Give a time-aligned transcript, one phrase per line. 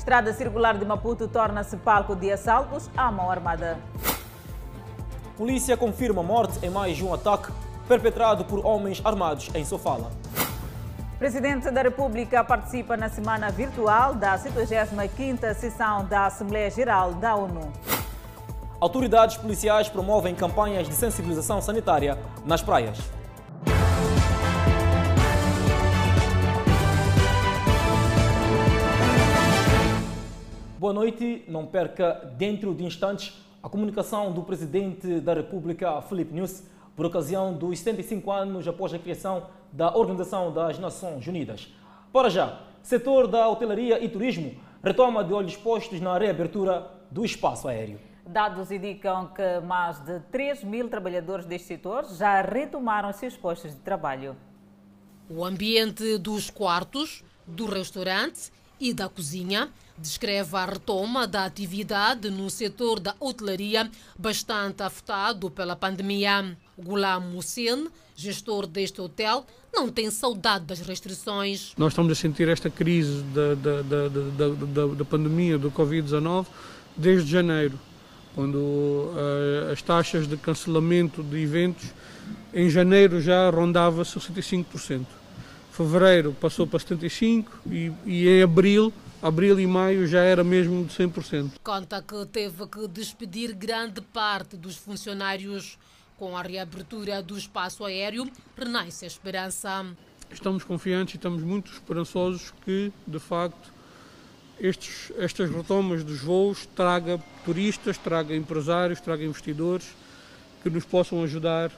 [0.00, 3.76] Estrada circular de Maputo torna-se palco de assaltos à mão armada.
[5.36, 7.52] Polícia confirma morte em mais um ataque
[7.86, 10.10] perpetrado por homens armados em Sofala.
[11.18, 17.70] Presidente da República participa na semana virtual da 75ª sessão da Assembleia Geral da ONU.
[18.80, 23.19] Autoridades policiais promovem campanhas de sensibilização sanitária nas praias.
[30.80, 31.44] Boa noite.
[31.46, 36.66] Não perca, dentro de instantes, a comunicação do Presidente da República, Felipe Nunes,
[36.96, 41.68] por ocasião dos 75 anos após a criação da Organização das Nações Unidas.
[42.10, 47.68] Para já, setor da hotelaria e turismo retoma de olhos postos na reabertura do espaço
[47.68, 48.00] aéreo.
[48.26, 53.80] Dados indicam que mais de 3 mil trabalhadores deste setor já retomaram seus postos de
[53.82, 54.34] trabalho.
[55.28, 62.48] O ambiente dos quartos, do restaurante e da cozinha descreve a retoma da atividade no
[62.48, 66.56] setor da hotelaria, bastante afetado pela pandemia.
[66.78, 71.72] Gulam Hussein, gestor deste hotel, não tem saudade das restrições.
[71.76, 76.46] Nós estamos a sentir esta crise da, da, da, da, da pandemia do Covid-19
[76.96, 77.78] desde janeiro,
[78.34, 81.88] quando uh, as taxas de cancelamento de eventos
[82.52, 85.04] em janeiro já rondava 65%.
[85.70, 90.94] Fevereiro passou para 75% e, e em abril abril e maio já era mesmo de
[90.94, 91.52] 100%.
[91.62, 95.78] Conta que teve que despedir grande parte dos funcionários.
[96.16, 99.86] Com a reabertura do espaço aéreo, renasce a esperança.
[100.30, 103.72] Estamos confiantes e estamos muito esperançosos que, de facto,
[104.60, 109.88] estes, estas retomas dos voos traga turistas, traga empresários, traga investidores
[110.62, 111.72] que nos possam ajudar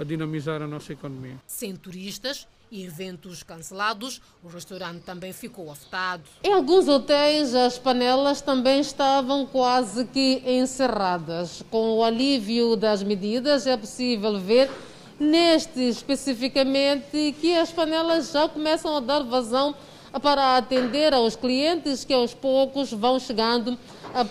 [0.00, 1.36] a dinamizar a nossa economia.
[1.46, 6.22] Sem turistas, e eventos cancelados, o restaurante também ficou afetado.
[6.42, 11.62] Em alguns hotéis, as panelas também estavam quase que encerradas.
[11.70, 14.70] Com o alívio das medidas, é possível ver,
[15.18, 19.74] neste especificamente, que as panelas já começam a dar vazão
[20.22, 23.76] para atender aos clientes que aos poucos vão chegando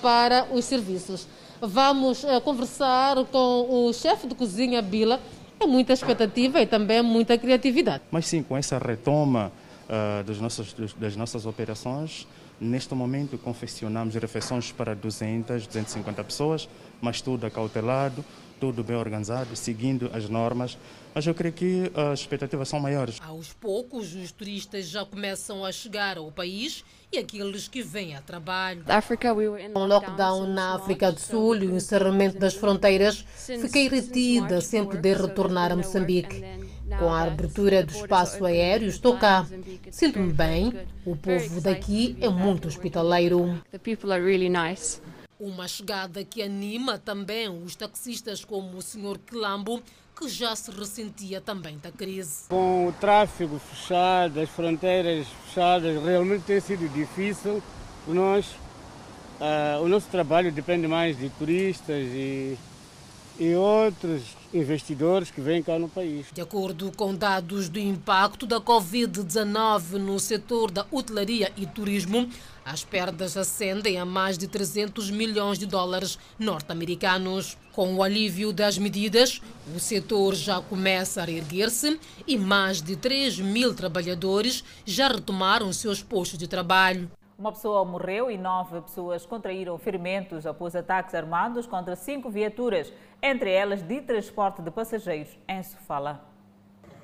[0.01, 1.27] para os serviços.
[1.61, 5.19] Vamos eh, conversar com o chefe de cozinha Bila,
[5.59, 8.03] é muita expectativa e também muita criatividade.
[8.09, 9.51] Mas sim, com essa retoma
[9.89, 12.25] uh, das, nossas, das nossas operações,
[12.61, 16.69] neste momento confeccionamos refeições para 200, 250 pessoas,
[17.01, 18.23] mas tudo acautelado,
[18.59, 20.77] tudo bem organizado, seguindo as normas.
[21.13, 23.17] Mas eu creio que as expectativas são maiores.
[23.21, 28.21] Aos poucos, os turistas já começam a chegar ao país e aqueles que vêm a
[28.21, 28.83] trabalho.
[29.73, 34.85] Com o lockdown na África do Sul e o encerramento das fronteiras, fiquei retida sem
[34.85, 36.43] poder retornar a Moçambique.
[36.99, 39.47] Com a abertura do espaço aéreo, estou cá.
[39.91, 40.73] Sinto-me bem.
[41.05, 43.61] O povo daqui é muito hospitaleiro.
[45.39, 49.17] Uma chegada que anima também os taxistas como o Sr.
[49.25, 49.81] Quilambo,
[50.17, 52.49] que já se ressentia também da crise.
[52.49, 57.63] Com o tráfego fechado, as fronteiras fechadas, realmente tem sido difícil
[58.05, 58.47] nós.
[59.39, 62.57] Uh, o nosso trabalho depende mais de turistas e,
[63.39, 64.23] e outros
[64.53, 66.27] investidores que vêm cá no país.
[66.33, 72.29] De acordo com dados do impacto da Covid-19 no setor da hotelaria e turismo,
[72.65, 77.57] as perdas ascendem a mais de 300 milhões de dólares norte-americanos.
[77.71, 79.41] Com o alívio das medidas,
[79.75, 86.03] o setor já começa a erguer-se e mais de 3 mil trabalhadores já retomaram seus
[86.03, 87.09] postos de trabalho.
[87.39, 92.91] Uma pessoa morreu e nove pessoas contraíram ferimentos após ataques armados contra cinco viaturas,
[93.23, 96.21] entre elas de transporte de passageiros, em Sofala.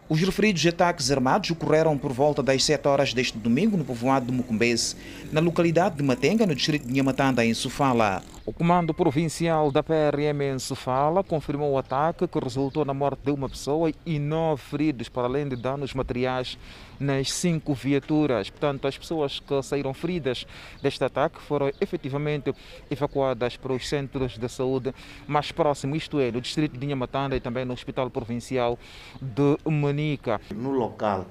[0.09, 4.33] Os referidos ataques armados ocorreram por volta das 7 horas deste domingo no povoado de
[4.33, 4.97] Mucumbese,
[5.31, 8.21] na localidade de Matenga, no distrito de Nhamatanda, em Sofala.
[8.47, 13.31] O Comando Provincial da PRM em Sofala confirmou o ataque que resultou na morte de
[13.31, 16.55] uma pessoa e nove feridos, para além de danos materiais
[16.99, 18.51] nas cinco viaturas.
[18.51, 20.45] Portanto, as pessoas que saíram feridas
[20.79, 22.53] deste ataque foram efetivamente
[22.91, 24.93] evacuadas para os centros de saúde
[25.25, 28.77] mais próximos, isto é, no distrito de Nhamatanda e também no Hospital Provincial
[29.19, 30.39] de Manica.
[30.53, 31.25] No local,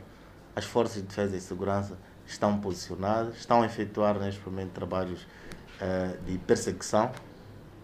[0.57, 1.97] as forças de defesa e segurança
[2.27, 5.25] estão posicionadas, estão a efetuar neste momento trabalhos
[6.27, 7.11] de perseguição,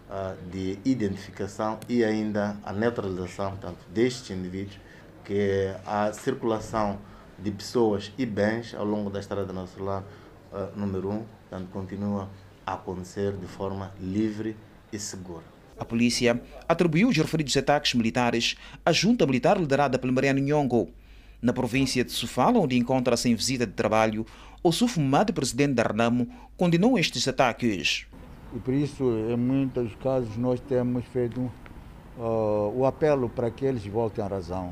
[0.09, 4.77] eh, de identificação e ainda a neutralização portanto, destes indivíduos,
[5.23, 6.99] que é a circulação
[7.39, 10.03] de pessoas e bens ao longo da Estrada Nacional
[10.51, 12.29] uh, número 1, portanto, continua
[12.65, 14.55] a acontecer de forma livre
[14.91, 15.43] e segura.
[15.77, 18.55] A polícia atribuiu os referidos ataques militares
[18.85, 20.89] à junta militar liderada pelo Mariano Nhongo.
[21.41, 24.25] Na província de Sofala, onde encontra-se em visita de trabalho,
[24.63, 28.05] O Sufumado, presidente da Renamo, condenou estes ataques.
[28.53, 31.41] E por isso, em muitos casos, nós temos feito
[32.15, 34.71] uh, o apelo para que eles voltem à razão.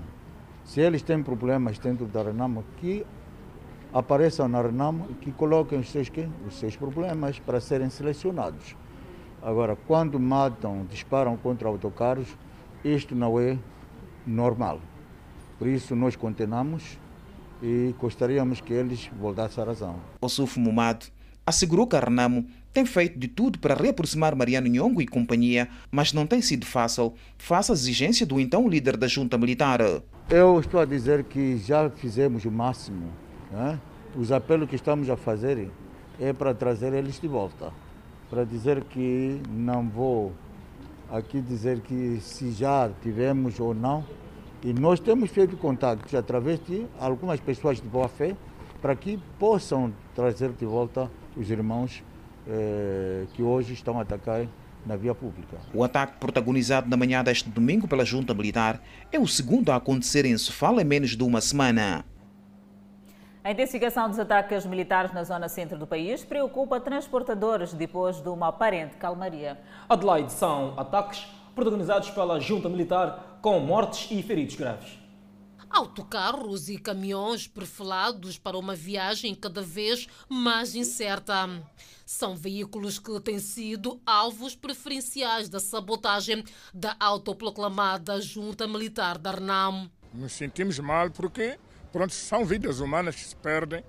[0.64, 3.04] Se eles têm problemas dentro da Renamo, que
[3.92, 6.12] apareçam na Renamo e que coloquem os seus,
[6.48, 8.76] os seus problemas para serem selecionados.
[9.42, 12.28] Agora, quando matam, disparam contra autocarros,
[12.84, 13.58] isto não é
[14.24, 14.80] normal.
[15.58, 17.00] Por isso, nós condenamos
[17.62, 19.96] e gostaríamos que eles voltassem à razão.
[20.22, 21.08] O Sufo Mumado
[21.46, 26.14] assegurou que a Renamo tem feito de tudo para reaproximar Mariano Nhongo e companhia, mas
[26.14, 29.80] não tem sido fácil, face à exigência do então líder da junta militar.
[30.30, 33.08] Eu estou a dizer que já fizemos o máximo.
[33.52, 33.80] Né?
[34.16, 35.70] Os apelos que estamos a fazer
[36.20, 37.72] é para trazer eles de volta.
[38.30, 40.32] Para dizer que não vou
[41.12, 44.06] aqui dizer que se já tivemos ou não.
[44.64, 48.36] E nós temos feito contatos através de algumas pessoas de boa fé
[48.82, 52.04] para que possam trazer de volta os irmãos
[52.48, 54.46] eh, que hoje estão a atacar
[54.86, 55.58] na via pública.
[55.74, 60.26] O ataque protagonizado na manhã deste domingo pela junta militar é o segundo a acontecer
[60.26, 62.04] em Sofala em menos de uma semana.
[63.42, 68.50] A intensificação dos ataques militares na zona centro do país preocupa transportadores depois de uma
[68.50, 69.58] aparente calmaria.
[69.88, 71.26] Adelaide são ataques
[71.56, 75.00] protagonizados pela junta militar com mortes e feridos graves.
[75.70, 81.48] Autocarros e caminhões perfilados para uma viagem cada vez mais incerta.
[82.06, 86.44] São veículos que têm sido alvos preferenciais da sabotagem
[86.74, 89.92] da autoproclamada junta militar da RNAM.
[90.12, 91.60] Nos sentimos mal porque
[91.92, 93.84] pronto, são vidas humanas que se perdem,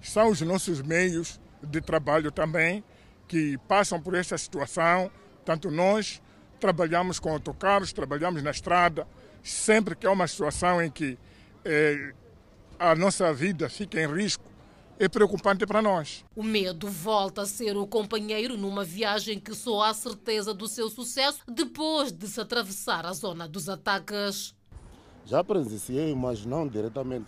[0.00, 2.84] são os nossos meios de trabalho também
[3.26, 5.10] que passam por essa situação.
[5.44, 6.22] Tanto nós
[6.64, 9.06] trabalhamos com autocarros, trabalhamos na estrada,
[9.42, 11.18] sempre que há uma situação em que
[11.62, 12.14] eh,
[12.78, 14.42] a nossa vida fica em risco,
[14.98, 16.24] é preocupante para nós.
[16.34, 20.88] O medo volta a ser o companheiro numa viagem que só há certeza do seu
[20.88, 24.54] sucesso depois de se atravessar a zona dos ataques.
[25.26, 27.26] Já presenciei, mas não diretamente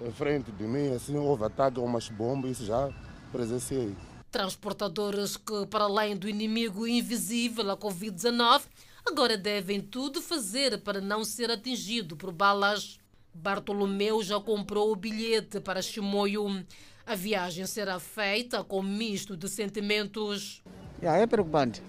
[0.00, 2.88] em frente de mim, assim houve ataque a umas bombas, isso já
[3.32, 3.96] presenciei.
[4.30, 8.62] Transportadores que, para além do inimigo invisível, a Covid-19,
[9.06, 12.98] agora devem tudo fazer para não ser atingido por balas.
[13.32, 16.64] Bartolomeu já comprou o bilhete para Chimoio.
[17.06, 20.62] A viagem será feita com misto de sentimentos.
[21.00, 21.82] É preocupante.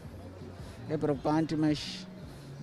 [0.87, 2.07] É preocupante, mas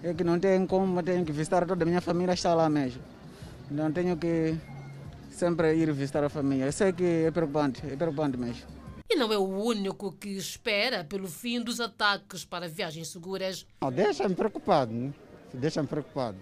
[0.03, 3.03] é que não tenho como, tenho que visitar toda a minha família, está lá mesmo.
[3.71, 4.57] Não tenho que
[5.31, 6.65] sempre ir visitar a família.
[6.65, 8.76] Eu sei que é preocupante, é preocupante mesmo.
[9.17, 13.65] E não é o único que espera pelo fim dos ataques para viagens seguras.
[13.95, 15.11] Deixa-me preocupado, né?
[15.55, 16.37] deixa-me preocupado.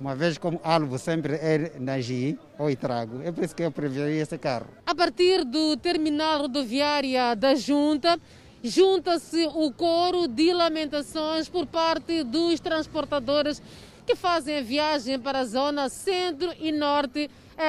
[0.00, 3.72] Uma vez como alvo sempre é na GI ou Itrago, é por isso que eu
[3.72, 4.68] preferi esse carro.
[4.86, 8.16] A partir do terminal rodoviária da Junta,
[8.62, 13.60] junta-se o coro de lamentações por parte dos transportadores
[14.06, 17.28] que fazem a viagem para a zona centro e norte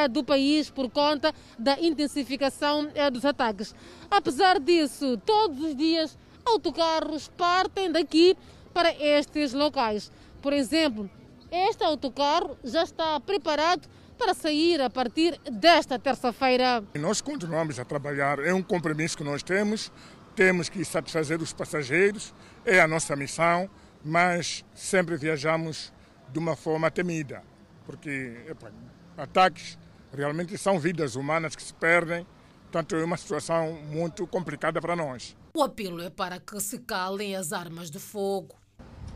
[0.10, 3.74] do país por conta da intensificação é, dos ataques.
[4.10, 8.36] Apesar disso, todos os dias autocarros partem daqui
[8.74, 10.12] para estes locais.
[10.42, 11.10] Por exemplo,
[11.51, 13.88] este autocarro já está preparado
[14.18, 16.84] para sair a partir desta terça-feira.
[16.95, 19.92] Nós continuamos a trabalhar, é um compromisso que nós temos,
[20.35, 22.33] temos que satisfazer os passageiros,
[22.66, 23.69] é a nossa missão,
[24.04, 25.94] mas sempre viajamos
[26.31, 27.44] de uma forma temida,
[27.85, 28.71] porque epa,
[29.18, 29.78] ataques
[30.15, 32.25] realmente são vidas humanas que se perdem,
[32.63, 35.35] portanto é uma situação muito complicada para nós.
[35.55, 38.55] O apelo é para que se calem as armas de fogo.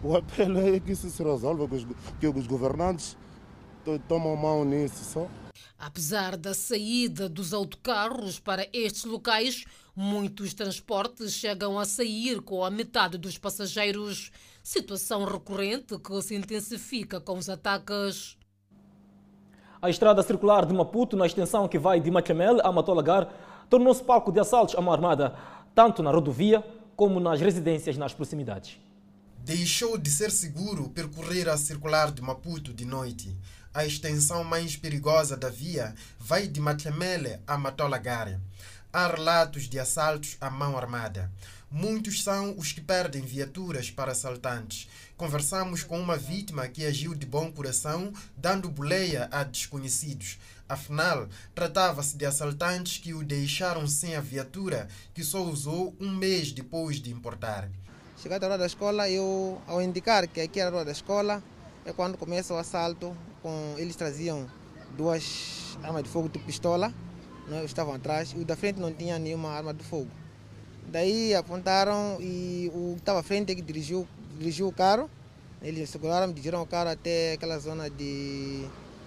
[0.04, 1.68] O apelo é que isso se resolva,
[2.20, 3.18] que os governantes
[4.08, 5.28] tomam mão nisso só.
[5.80, 12.70] Apesar da saída dos autocarros para estes locais, muitos transportes chegam a sair com a
[12.70, 14.32] metade dos passageiros.
[14.62, 18.37] Situação recorrente que se intensifica com os ataques.
[19.80, 23.30] A estrada circular de Maputo, na extensão que vai de Machamel a Matolagar,
[23.70, 25.36] tornou-se palco de assaltos à mão armada,
[25.76, 26.64] tanto na rodovia
[26.96, 28.80] como nas residências nas proximidades.
[29.38, 33.38] Deixou de ser seguro percorrer a circular de Maputo de noite.
[33.72, 38.40] A extensão mais perigosa da via vai de Matlamele a Matolagar.
[38.92, 41.32] Há relatos de assaltos à mão armada.
[41.70, 44.88] Muitos são os que perdem viaturas para assaltantes.
[45.18, 50.38] Conversamos com uma vítima que agiu de bom coração, dando boleia a desconhecidos.
[50.70, 56.52] Afinal, tratava-se de assaltantes que o deixaram sem a viatura, que só usou um mês
[56.52, 57.68] depois de importar.
[58.22, 61.44] Chegada a hora da escola, eu, ao indicar que aqui era a hora da escola,
[61.84, 63.18] é quando começa o assalto.
[63.42, 64.48] Com, eles traziam
[64.96, 66.94] duas armas de fogo de pistola
[67.48, 70.12] não, estavam atrás, e o da frente não tinha nenhuma arma de fogo.
[70.90, 74.08] Daí apontaram e o que estava à frente é que dirigiu,
[74.38, 75.10] dirigiu o carro,
[75.62, 78.66] eles seguraram, dirigiram o carro até aquela zona de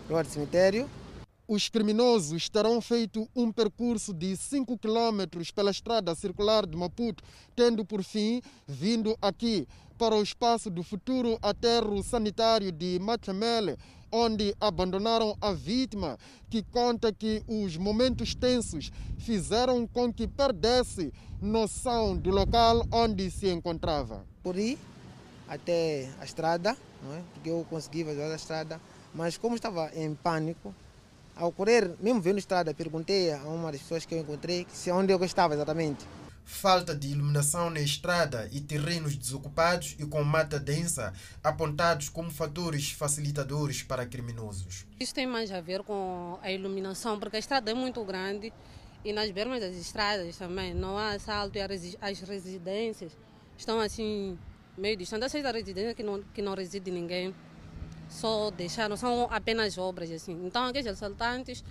[0.08, 0.90] do cemitério.
[1.46, 7.22] Os criminosos terão feito um percurso de 5 quilômetros pela estrada circular de Maputo,
[7.54, 13.76] tendo por fim vindo aqui para o espaço do futuro aterro sanitário de Machamele,
[14.12, 16.18] onde abandonaram a vítima,
[16.48, 23.48] que conta que os momentos tensos fizeram com que perdesse noção do local onde se
[23.48, 24.24] encontrava.
[24.42, 24.78] Por aí
[25.50, 27.20] até a estrada, não é?
[27.34, 28.80] porque eu consegui fazer a estrada,
[29.12, 30.74] mas como estava em pânico,
[31.36, 34.90] ao correr, mesmo vendo a estrada, perguntei a uma das pessoas que eu encontrei se
[34.90, 36.06] onde eu estava exatamente
[36.50, 41.14] falta de iluminação na estrada e terrenos desocupados e com mata densa
[41.44, 44.84] apontados como fatores facilitadores para criminosos.
[44.98, 48.52] Isso tem mais a ver com a iluminação, porque a estrada é muito grande
[49.04, 51.60] e nas bermas das estradas também não há assalto e
[52.00, 53.16] as residências
[53.56, 54.36] estão assim
[54.76, 55.34] meio distantes.
[55.34, 57.34] Essas residências que não, que não reside ninguém,
[58.08, 60.38] só deixaram, são apenas obras assim.
[60.44, 61.64] Então aqueles assaltantes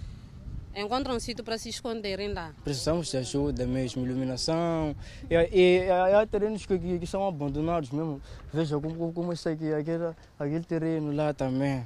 [0.75, 2.53] encontram um sítio para se esconderem lá.
[2.63, 4.96] Precisamos de ajuda mesmo, iluminação.
[5.29, 8.22] E, e, e há terrenos que, que, que, são abandonados mesmo.
[8.53, 11.86] Veja como, como está aqui, aquele, aquele terreno lá também.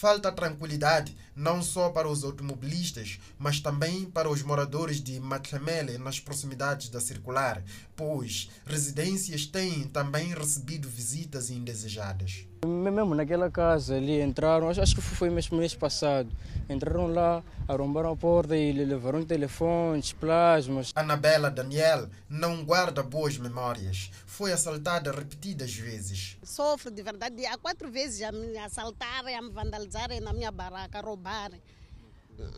[0.00, 6.18] Falta tranquilidade não só para os automobilistas, mas também para os moradores de Matlamele nas
[6.18, 7.62] proximidades da circular,
[7.94, 12.44] pois residências têm também recebido visitas indesejadas.
[12.64, 16.30] Mesmo naquela casa ali entraram, acho que foi mesmo mês passado,
[16.68, 20.92] entraram lá, arrombaram a porta e levaram telefones, plasmas.
[20.94, 24.10] Anabela Daniel não guarda boas memórias.
[24.26, 26.36] Foi assaltada repetidas vezes.
[26.42, 27.44] Sofro de verdade.
[27.46, 31.60] Há quatro vezes a me assaltarem, a me vandalizarem na minha barraca, a roubarem.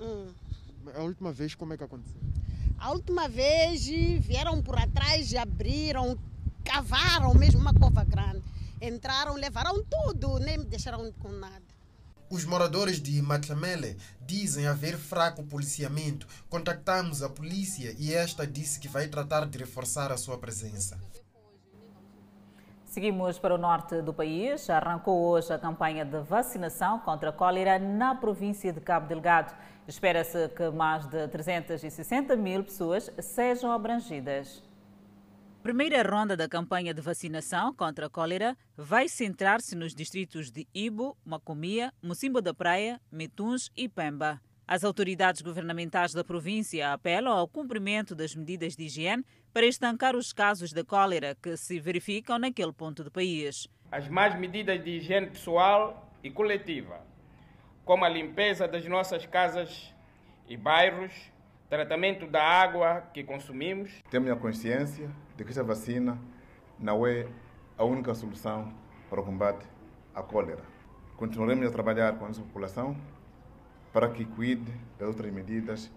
[0.00, 0.28] Hum.
[0.94, 2.20] A última vez como é que aconteceu?
[2.78, 6.16] A última vez vieram por atrás, abriram,
[6.64, 8.42] cavaram mesmo uma cova grande
[8.80, 11.62] entraram, levaram tudo, nem me deixaram com nada.
[12.28, 16.26] Os moradores de Matlamele dizem haver fraco policiamento.
[16.49, 20.99] Contactamos a polícia e esta disse que vai tratar de reforçar a sua presença.
[22.85, 24.68] Seguimos para o norte do país.
[24.68, 29.54] Arrancou hoje a campanha de vacinação contra a cólera na província de Cabo Delgado.
[29.87, 34.62] Espera-se que mais de 360 mil pessoas sejam abrangidas
[35.66, 41.18] primeira ronda da campanha de vacinação contra a cólera vai centrar-se nos distritos de Ibo,
[41.25, 44.40] Macomia, Mocimbo da Praia, Metuns e Pemba.
[44.64, 50.32] As autoridades governamentais da província apelam ao cumprimento das medidas de higiene para estancar os
[50.32, 53.66] casos de cólera que se verificam naquele ponto do país.
[53.90, 57.04] As mais medidas de higiene pessoal e coletiva,
[57.85, 59.92] como a limpeza das nossas casas
[60.49, 61.12] e bairros,
[61.68, 63.90] tratamento da água que consumimos.
[64.11, 66.18] Temos a consciência de que esta vacina
[66.78, 67.26] não é
[67.76, 68.73] a única solução
[69.11, 69.66] para o combate
[70.14, 70.62] à cólera.
[71.16, 72.96] Continuaremos a trabalhar com a nossa população
[73.92, 75.90] para que cuide das outras medidas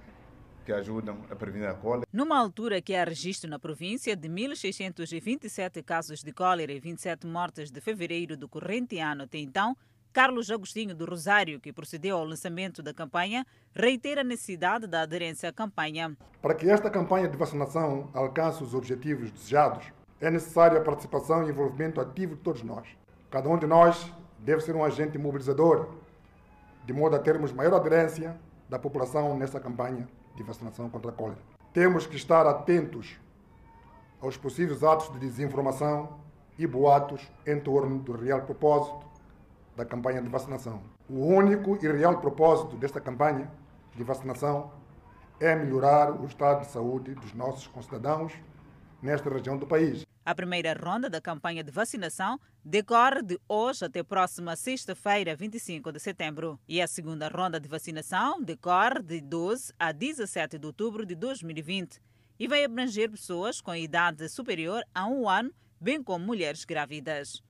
[0.65, 2.07] que ajudam a prevenir a cólera.
[2.13, 7.71] Numa altura que há registro na província de 1.627 casos de cólera e 27 mortes
[7.71, 9.75] de fevereiro do corrente ano até então,
[10.19, 15.47] Carlos Agostinho do Rosário, que procedeu ao lançamento da campanha, reitera a necessidade da aderência
[15.47, 16.13] à campanha.
[16.41, 19.85] Para que esta campanha de vacinação alcance os objetivos desejados,
[20.19, 22.85] é necessária a participação e envolvimento ativo de todos nós.
[23.31, 25.87] Cada um de nós deve ser um agente mobilizador,
[26.83, 31.39] de modo a termos maior aderência da população nesta campanha de vacinação contra a cólera.
[31.71, 33.17] Temos que estar atentos
[34.19, 36.19] aos possíveis atos de desinformação
[36.57, 39.07] e boatos em torno do real propósito
[39.79, 40.83] da campanha de vacinação.
[41.09, 43.49] O único e real propósito desta campanha
[43.95, 44.73] de vacinação
[45.39, 48.33] é melhorar o estado de saúde dos nossos concidadãos
[49.01, 50.05] nesta região do país.
[50.25, 55.99] A primeira ronda da campanha de vacinação decorre de hoje até próxima sexta-feira, 25 de
[55.99, 56.59] setembro.
[56.67, 62.01] E a segunda ronda de vacinação decorre de 12 a 17 de outubro de 2020
[62.37, 67.41] e vai abranger pessoas com idade superior a um ano, bem como mulheres grávidas.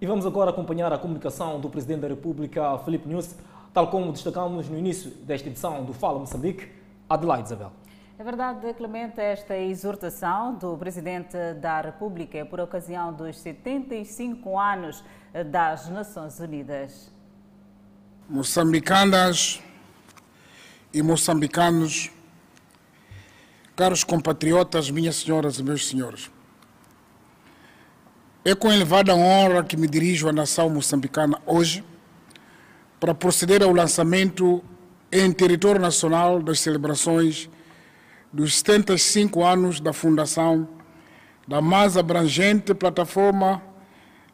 [0.00, 3.36] E vamos agora acompanhar a comunicação do Presidente da República, Felipe Nunes,
[3.72, 6.68] tal como destacamos no início desta edição do Fala Moçambique,
[7.08, 7.72] Adelaide Isabel.
[8.18, 15.02] É verdade, Clemente, esta exortação do Presidente da República por ocasião dos 75 anos
[15.50, 17.10] das Nações Unidas.
[18.28, 19.60] Moçambicanas
[20.92, 22.10] e moçambicanos,
[23.74, 26.30] caros compatriotas, minhas senhoras e meus senhores,
[28.44, 31.82] é com elevada honra que me dirijo à nação moçambicana hoje
[33.00, 34.62] para proceder ao lançamento
[35.10, 37.48] em território nacional das celebrações
[38.30, 40.68] dos 75 anos da fundação
[41.48, 43.62] da mais abrangente plataforma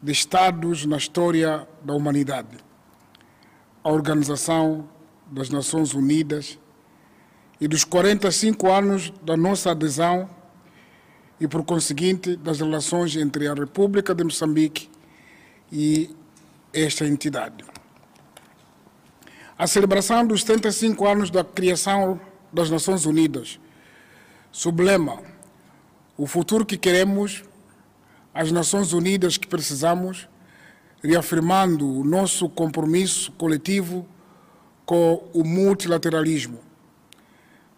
[0.01, 2.57] de Estados na história da humanidade,
[3.83, 4.89] a Organização
[5.31, 6.57] das Nações Unidas,
[7.59, 10.27] e dos 45 anos da nossa adesão
[11.41, 14.87] e, por conseguinte, das relações entre a República de Moçambique
[15.71, 16.15] e
[16.71, 17.65] esta entidade.
[19.57, 22.21] A celebração dos 75 anos da criação
[22.53, 23.59] das Nações Unidas,
[24.51, 25.19] sob lema
[26.15, 27.43] O futuro que queremos,
[28.31, 30.29] as Nações Unidas que precisamos,
[31.03, 34.07] reafirmando o nosso compromisso coletivo
[34.85, 36.70] com o multilateralismo.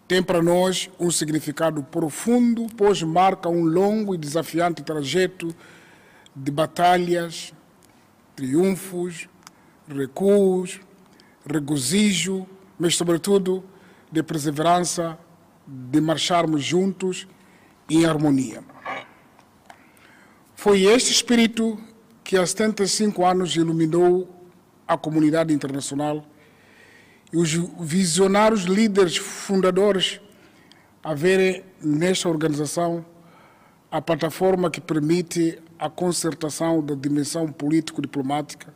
[0.06, 5.54] Tem para nós um significado profundo, pois marca um longo e desafiante trajeto
[6.36, 7.54] de batalhas,
[8.36, 9.28] triunfos,
[9.88, 10.80] recuos,
[11.48, 12.46] regozijo,
[12.78, 13.64] mas, sobretudo,
[14.10, 15.18] de perseverança,
[15.66, 17.26] de marcharmos juntos
[17.88, 18.62] em harmonia.
[20.54, 21.78] Foi este espírito
[22.22, 24.28] que há 75 anos iluminou
[24.86, 26.26] a comunidade internacional
[27.34, 30.20] e os visionários líderes fundadores
[31.02, 33.04] a verem nesta organização
[33.90, 38.72] a plataforma que permite a concertação da dimensão político-diplomática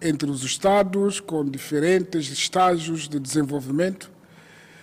[0.00, 4.10] entre os Estados com diferentes estágios de desenvolvimento,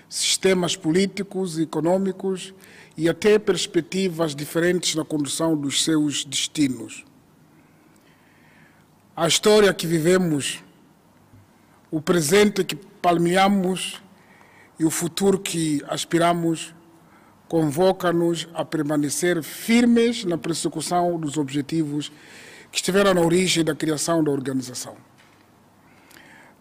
[0.08, 2.54] sistemas políticos e econômicos
[2.96, 7.04] e até perspectivas diferentes na condução dos seus destinos.
[9.16, 10.64] A história que vivemos,
[11.90, 14.02] o presente que palmeamos
[14.80, 16.74] e o futuro que aspiramos
[17.48, 22.12] convoca-nos a permanecer firmes na persecução dos objetivos
[22.72, 24.96] que estiveram na origem da criação da organização.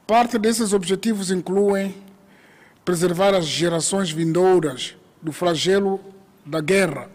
[0.06, 1.94] Parte desses objetivos incluem
[2.84, 6.00] preservar as gerações vindouras do flagelo
[6.46, 7.10] da guerra,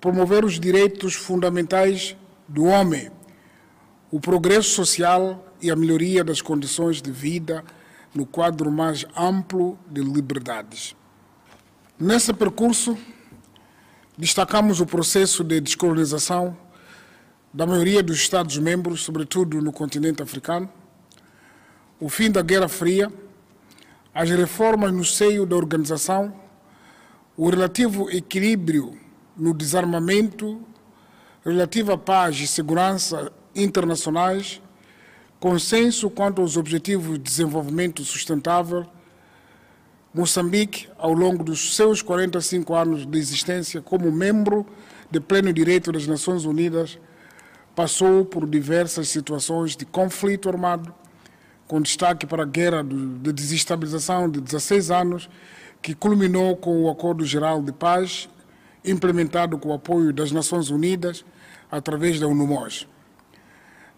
[0.00, 2.16] promover os direitos fundamentais
[2.48, 3.12] do homem,
[4.10, 7.64] o progresso social e a melhoria das condições de vida
[8.14, 10.96] no quadro mais amplo de liberdades.
[11.98, 12.96] Nesse percurso,
[14.16, 16.56] destacamos o processo de descolonização
[17.52, 20.68] da maioria dos Estados-membros, sobretudo no continente africano,
[21.98, 23.12] o fim da Guerra Fria,
[24.14, 26.34] as reformas no seio da organização,
[27.36, 28.98] o relativo equilíbrio
[29.36, 30.60] no desarmamento,
[31.44, 34.60] relativa paz e segurança internacionais,
[35.40, 38.86] consenso quanto aos objetivos de desenvolvimento sustentável,
[40.12, 44.66] Moçambique, ao longo dos seus 45 anos de existência como membro
[45.10, 46.98] de pleno direito das Nações Unidas,
[47.74, 50.92] passou por diversas situações de conflito armado,
[51.66, 55.30] com destaque para a guerra de desestabilização de 16 anos,
[55.80, 58.28] que culminou com o Acordo Geral de Paz,
[58.84, 61.24] implementado com o apoio das Nações Unidas
[61.70, 62.86] através da UNUMOS.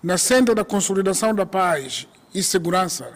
[0.02, 3.12] Na senda da consolidação da paz e segurança,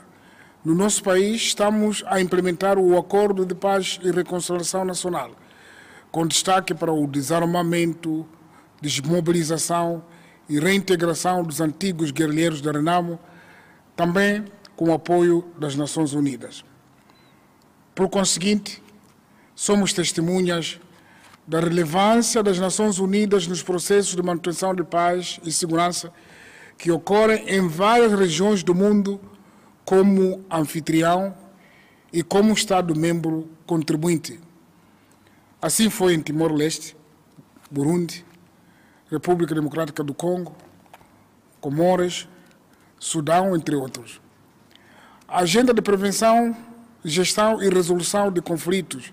[0.64, 5.32] no nosso país estamos a implementar o Acordo de Paz e Reconciliação Nacional,
[6.12, 8.24] com destaque para o desarmamento,
[8.80, 10.04] desmobilização
[10.48, 13.18] e reintegração dos antigos guerrilheiros da Renamo,
[13.96, 14.44] também
[14.76, 16.64] com o apoio das Nações Unidas.
[17.96, 18.80] Por conseguinte,
[19.56, 20.78] somos testemunhas
[21.48, 26.12] da relevância das Nações Unidas nos processos de manutenção de paz e segurança
[26.78, 29.20] que ocorrem em várias regiões do mundo
[29.84, 31.34] como anfitrião
[32.12, 34.40] e como Estado-membro contribuinte.
[35.60, 36.96] Assim foi em Timor-Leste,
[37.70, 38.24] Burundi,
[39.10, 40.54] República Democrática do Congo,
[41.60, 42.28] Comores,
[42.98, 44.20] Sudão, entre outros.
[45.28, 46.56] A agenda de prevenção,
[47.04, 49.12] gestão e resolução de conflitos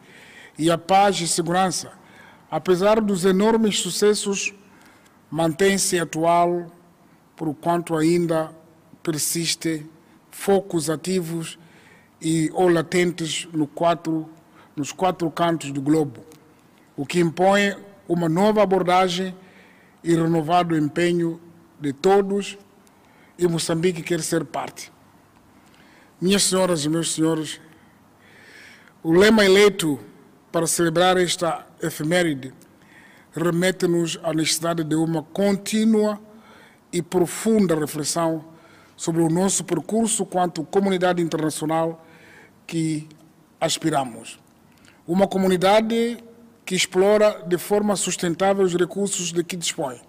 [0.57, 1.91] e a paz e segurança,
[2.49, 4.53] apesar dos enormes sucessos,
[5.29, 6.67] mantém-se atual,
[7.35, 8.51] por quanto ainda
[9.01, 9.85] persiste
[10.31, 11.57] focos ativos
[12.21, 14.29] e ou latentes no quatro,
[14.75, 16.25] nos quatro cantos do globo,
[16.95, 17.75] o que impõe
[18.07, 19.35] uma nova abordagem
[20.03, 21.39] e renovado empenho
[21.79, 22.57] de todos
[23.37, 24.91] e Moçambique quer ser parte.
[26.21, 27.59] Minhas senhoras e meus senhores,
[29.01, 29.99] o lema eleito
[30.51, 32.53] para celebrar esta efeméride
[33.35, 36.19] remete-nos à necessidade de uma contínua
[36.93, 38.45] e profunda reflexão
[38.95, 42.05] sobre o nosso percurso quanto comunidade internacional
[42.65, 43.09] que
[43.59, 44.39] aspiramos.
[45.05, 46.23] Uma comunidade
[46.63, 49.99] que explora de forma sustentável os recursos de que dispõe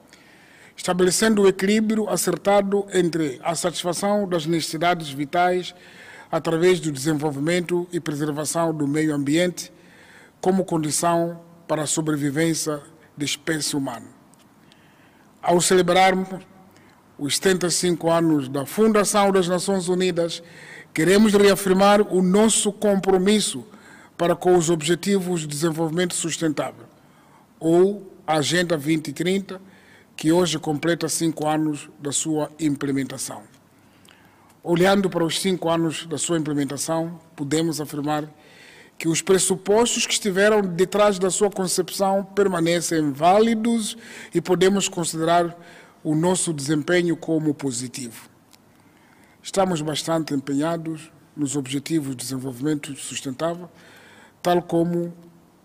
[0.77, 5.75] estabelecendo o equilíbrio acertado entre a satisfação das necessidades vitais,
[6.31, 9.73] através do desenvolvimento e preservação do meio ambiente
[10.41, 12.83] como condição para a sobrevivência
[13.17, 14.07] da espécie humana.
[15.41, 16.45] Ao celebrarmos
[17.19, 20.43] os 75 anos da Fundação das Nações Unidas,
[20.93, 23.65] queremos reafirmar o nosso compromisso
[24.17, 26.87] para com os Objetivos de Desenvolvimento Sustentável,
[27.59, 29.61] ou Agenda 2030,
[30.17, 33.43] que hoje completa cinco anos da sua implementação.
[34.63, 38.25] Olhando para os cinco anos da sua implementação, podemos afirmar
[38.97, 43.97] que os pressupostos que estiveram detrás da sua concepção permanecem válidos
[44.33, 45.55] e podemos considerar
[46.05, 48.29] o nosso desempenho como positivo.
[49.43, 53.71] Estamos bastante empenhados nos Objetivos de Desenvolvimento Sustentável,
[54.43, 55.15] tal como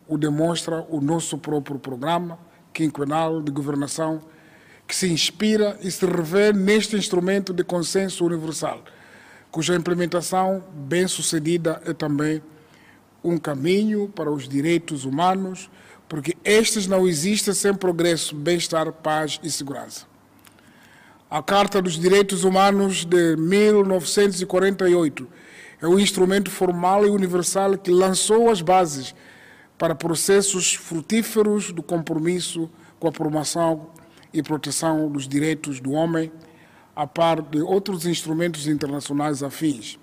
[0.08, 2.39] o demonstra o nosso próprio programa
[2.73, 4.21] quinquenal de governação,
[4.88, 8.82] que se inspira e se revê neste instrumento de consenso universal,
[9.52, 12.41] cuja implementação bem-sucedida é também
[13.21, 15.69] um caminho para os direitos humanos,
[16.08, 20.09] porque estes não existem sem progresso, bem-estar, paz e segurança.
[21.32, 25.28] A Carta dos Direitos Humanos de 1948
[25.80, 29.13] é o instrumento formal e universal que lançou as bases
[29.78, 32.68] para processos frutíferos do compromisso
[33.00, 33.92] com a promoção
[34.34, 36.32] e proteção dos direitos do homem,
[36.96, 40.00] a par de outros instrumentos internacionais afins.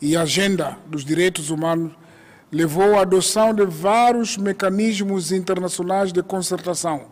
[0.00, 1.92] E a Agenda dos Direitos Humanos
[2.50, 7.08] levou à adoção de vários mecanismos internacionais de concertação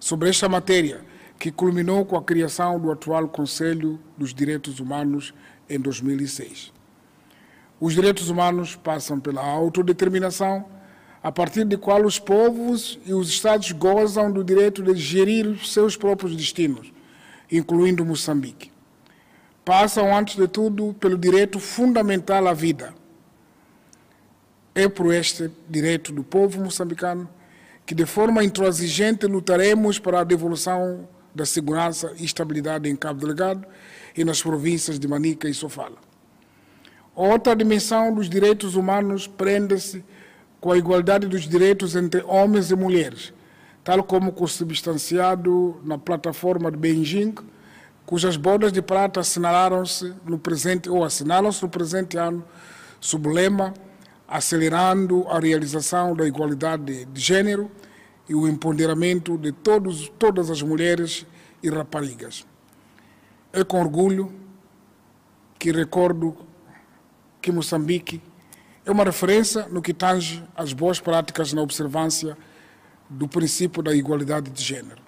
[0.00, 1.04] sobre esta matéria,
[1.38, 5.34] que culminou com a criação do atual Conselho dos Direitos Humanos
[5.68, 6.72] em 2006.
[7.78, 10.64] Os direitos humanos passam pela autodeterminação,
[11.22, 15.96] a partir de qual os povos e os Estados gozam do direito de gerir seus
[15.96, 16.92] próprios destinos,
[17.52, 18.72] incluindo Moçambique.
[19.64, 22.94] Passam, antes de tudo, pelo direito fundamental à vida.
[24.74, 27.28] É por este direito do povo moçambicano
[27.84, 33.66] que, de forma intransigente, lutaremos para a devolução da segurança e estabilidade em Cabo Delgado
[34.16, 35.96] e nas províncias de Manica e Sofala.
[37.14, 40.02] Outra dimensão dos direitos humanos prende-se
[40.58, 43.34] com a igualdade dos direitos entre homens e mulheres,
[43.84, 47.34] tal como consubstanciado na plataforma de Beijing,
[48.06, 52.42] cujas bodas de prata assinalaram-se no presente ou assinalam-se no presente ano
[52.98, 53.74] sob o lema
[54.26, 57.70] acelerando a realização da igualdade de gênero
[58.28, 61.26] e o empoderamento de todos, todas as mulheres
[61.62, 62.46] e raparigas.
[63.52, 64.32] É com orgulho
[65.58, 66.36] que recordo
[67.40, 68.20] que Moçambique
[68.84, 72.36] é uma referência no que tange às boas práticas na observância
[73.08, 75.02] do princípio da igualdade de gênero.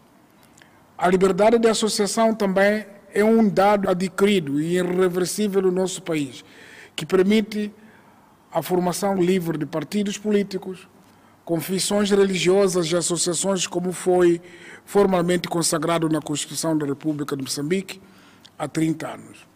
[0.97, 6.45] A liberdade de associação também é um dado adquirido e irreversível no nosso país,
[6.95, 7.73] que permite
[8.53, 10.89] a formação livre de partidos políticos,
[11.49, 14.39] confissões religiosas e associações, como foi
[14.85, 18.03] formalmente consagrado na Constituição da República de Moçambique
[18.59, 19.49] há 30 anos.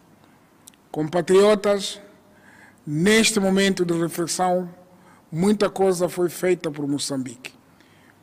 [0.91, 2.01] Compatriotas,
[2.83, 4.67] neste momento de reflexão,
[5.31, 7.53] muita coisa foi feita por Moçambique.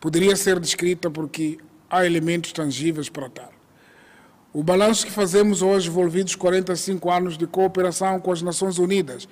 [0.01, 1.57] Poderia ser descrita porque
[1.89, 3.53] há elementos tangíveis para tal.
[4.53, 9.29] O balanço que fazemos hoje, envolvidos 45 anos de cooperação com as Nações Unidas,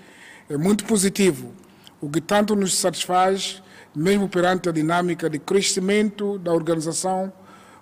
[0.48, 1.53] é muito positivo,
[2.01, 3.61] o que tanto nos satisfaz
[3.98, 7.32] mesmo perante a dinâmica de crescimento da organização,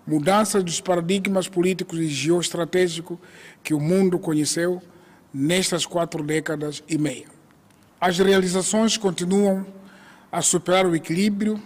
[0.07, 3.19] mudanças dos paradigmas políticos e geoestratégicos
[3.63, 4.83] que o mundo conheceu
[5.33, 7.27] nestas quatro décadas e meia.
[8.01, 9.67] As realizações continuam
[10.33, 11.63] a superar o equilíbrio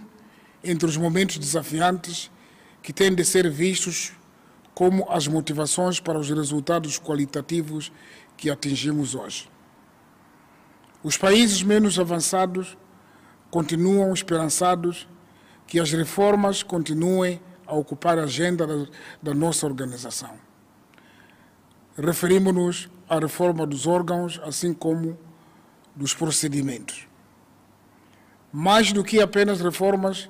[0.61, 2.29] entre os momentos desafiantes
[2.83, 4.11] que têm de ser vistos
[4.73, 7.89] como as motivações para os resultados qualitativos
[8.35, 9.49] que atingimos hoje.
[11.01, 12.77] Os países menos avançados
[13.51, 15.07] continuam esperançados
[15.67, 18.87] que as reformas continuem a ocupar a agenda da,
[19.21, 20.31] da nossa organização.
[21.97, 25.17] Referimos-nos à reforma dos órgãos, assim como
[25.95, 27.07] dos procedimentos.
[28.51, 30.29] Mais do que apenas reformas,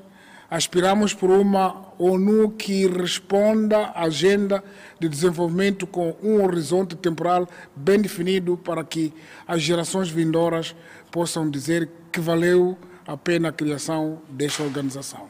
[0.50, 4.64] aspiramos por uma ONU que responda à agenda
[5.00, 9.14] de desenvolvimento com um horizonte temporal bem definido para que
[9.48, 10.76] as gerações vindouras
[11.10, 12.78] possam dizer que valeu
[13.08, 15.28] a pena a criação desta organização.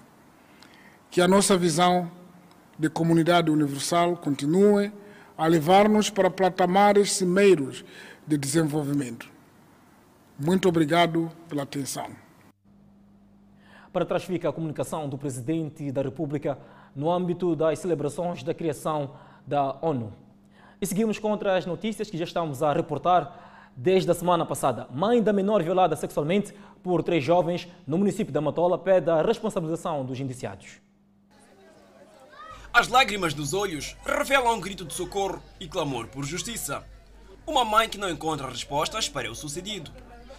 [1.09, 2.11] Que a nossa visão
[2.77, 4.91] de comunidade universal continue
[5.37, 7.83] a levar-nos para patamares cimeiros
[8.25, 9.29] de desenvolvimento.
[10.37, 12.07] Muito obrigado pela atenção.
[13.91, 16.57] Para trás fica a comunicação do Presidente da República
[16.95, 19.11] no âmbito das celebrações da criação
[19.45, 20.13] da ONU.
[20.81, 23.50] E seguimos contra as notícias que já estamos a reportar
[23.83, 28.39] Desde a semana passada, mãe da menor violada sexualmente por três jovens no município da
[28.39, 30.79] Matola pede a responsabilização dos indiciados.
[32.71, 36.87] As lágrimas nos olhos revelam um grito de socorro e clamor por justiça.
[37.43, 39.91] Uma mãe que não encontra respostas para o sucedido.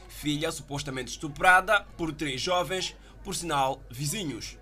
[0.08, 4.56] Filha supostamente estuprada por três jovens, por sinal vizinhos.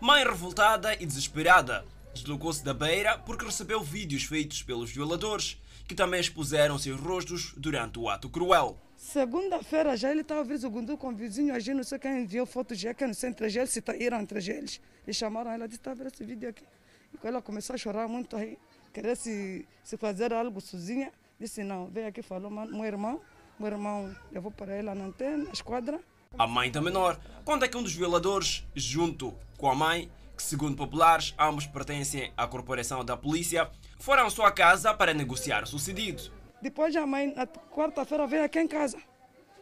[0.00, 6.20] Mãe revoltada e desesperada, deslocou-se da beira porque recebeu vídeos feitos pelos violadores, que também
[6.20, 8.78] expuseram seus rostos durante o ato cruel.
[8.96, 12.22] Segunda-feira já ele estava a ver o com o vizinho, a gente não sei quem
[12.22, 14.80] enviou fotos já que não sei entre eles, se saíram entre eles.
[15.06, 16.64] E chamaram ela, disse, está ver esse vídeo aqui.
[17.12, 18.58] E ela começou a chorar muito aí,
[18.92, 21.12] querer se, se fazer algo sozinha.
[21.38, 23.20] Disse, não, veio aqui, falou, meu irmão,
[23.58, 26.00] meu irmão levou para ela na antena, na esquadra.
[26.38, 30.76] A mãe da menor conta que um dos violadores, junto com a mãe, que segundo
[30.76, 33.70] populares, ambos pertencem à corporação da polícia,
[34.04, 36.30] foram à sua casa para negociar o sucedido.
[36.60, 38.98] Depois a mãe, na quarta-feira, veio aqui em casa,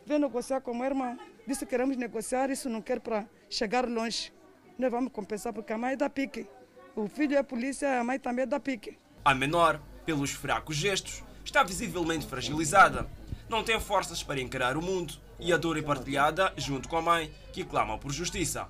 [0.04, 1.16] veio negociar com meu irmão.
[1.46, 4.32] Disse que queremos negociar, isso não quer para chegar longe.
[4.76, 6.48] Nós vamos compensar porque a mãe é da pique.
[6.96, 8.98] O filho é polícia, a mãe também é da pique.
[9.24, 13.08] A menor, pelos fracos gestos, está visivelmente fragilizada.
[13.48, 17.02] Não tem forças para encarar o mundo e a dor é partilhada junto com a
[17.02, 18.66] mãe, que clama por justiça.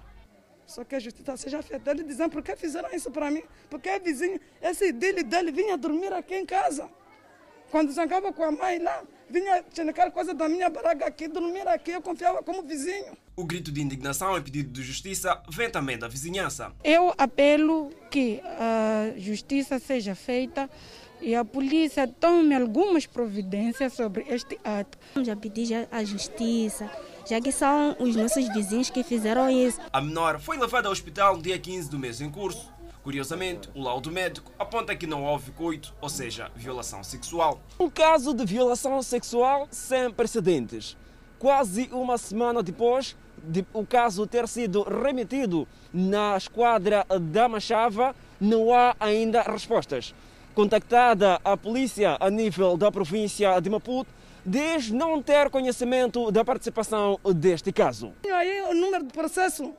[0.72, 1.90] Só que a justiça seja feita.
[1.90, 3.42] Ele dizendo por que fizeram isso para mim?
[3.68, 6.88] Porque é vizinho, esse dele dele vinha dormir aqui em casa.
[7.70, 11.90] Quando zangava com a mãe lá, vinha checar coisa da minha baraga aqui, dormir aqui,
[11.90, 13.16] eu confiava como vizinho.
[13.36, 16.72] O grito de indignação e pedido de justiça vem também da vizinhança.
[16.82, 20.70] Eu apelo que a justiça seja feita
[21.20, 24.98] e a polícia tome algumas providências sobre este ato.
[25.22, 26.90] Já pedi a justiça,
[27.28, 29.80] já que são os nossos vizinhos que fizeram isso.
[29.92, 32.70] A menor foi levada ao hospital no dia 15 do mês em curso.
[33.02, 37.60] Curiosamente, o laudo médico aponta que não houve coito, ou seja, violação sexual.
[37.78, 40.96] Um caso de violação sexual sem precedentes.
[41.38, 48.72] Quase uma semana depois de o caso ter sido remetido na esquadra da Machava, não
[48.72, 50.14] há ainda respostas.
[50.54, 54.12] Contactada a polícia a nível da província de Maputo,
[54.44, 58.12] diz não ter conhecimento da participação deste caso.
[58.22, 59.74] Tenho aí o número do processo.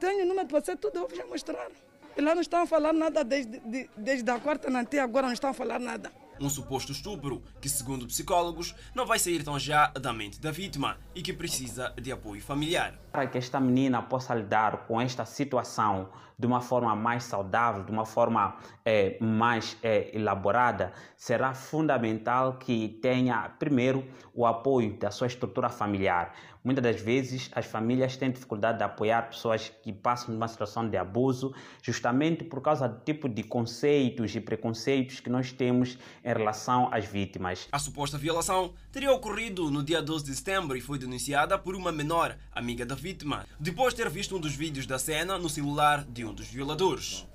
[0.00, 1.68] Tenho o número do processo, tudo eu vou já mostrar.
[2.16, 5.26] E lá não estão a falar nada desde, de, desde a quarta na até agora,
[5.26, 6.12] não estão a falar nada.
[6.40, 10.98] Um suposto estupro que, segundo psicólogos, não vai sair tão já da mente da vítima
[11.14, 12.94] e que precisa de apoio familiar.
[13.12, 17.92] Para que esta menina possa lidar com esta situação de uma forma mais saudável, de
[17.92, 25.26] uma forma é, mais é, elaborada, será fundamental que tenha, primeiro, o apoio da sua
[25.26, 26.32] estrutura familiar.
[26.64, 30.88] Muitas das vezes as famílias têm dificuldade de apoiar pessoas que passam por uma situação
[30.88, 36.32] de abuso, justamente por causa do tipo de conceitos e preconceitos que nós temos em
[36.32, 37.68] relação às vítimas.
[37.70, 41.92] A suposta violação teria ocorrido no dia 12 de setembro e foi denunciada por uma
[41.92, 46.02] menor, amiga da vítima, depois de ter visto um dos vídeos da cena no celular
[46.02, 47.28] de um dos violadores.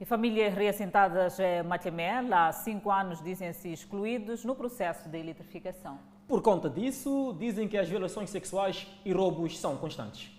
[0.00, 6.17] E famílias reassentadas em Matemé, há cinco anos, dizem-se excluídos no processo de eletrificação.
[6.28, 10.30] Por conta disso, dizem que as violações sexuais e roubos são constantes.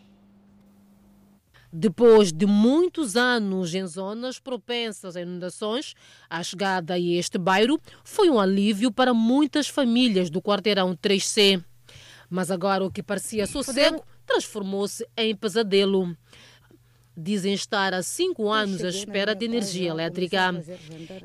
[1.73, 5.95] Depois de muitos anos em zonas propensas a inundações,
[6.30, 11.63] a chegada a este bairro foi um alívio para muitas famílias do quarteirão 3C.
[12.30, 16.15] Mas agora o que parecia sossego transformou-se em pesadelo
[17.19, 20.53] dizem estar há cinco anos à espera de energia elétrica.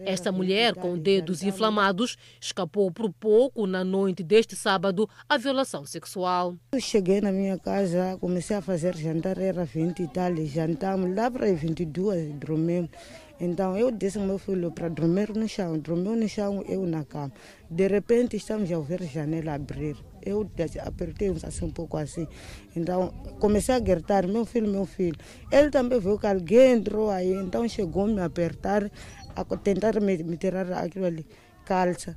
[0.04, 6.56] Esta mulher, com dedos inflamados, escapou por pouco na noite deste sábado à violação sexual.
[6.72, 11.30] Eu cheguei na minha casa, comecei a fazer jantar, era 20 e tal, jantamos, lá
[11.30, 12.90] para 22, dormimos.
[13.40, 17.04] Então eu disse ao meu filho para dormir no chão, dormiu no chão, eu na
[17.04, 17.32] cama.
[17.68, 19.96] De repente estamos a ver a janela abrir.
[20.24, 20.48] Eu
[20.84, 22.26] apertei assim um pouco assim.
[22.74, 25.16] Então comecei a gritar, meu filho, meu filho.
[25.52, 28.90] Ele também viu que alguém entrou aí, então chegou a me apertar,
[29.36, 31.26] a tentar me, me tirar aquilo ali,
[31.64, 32.16] calça.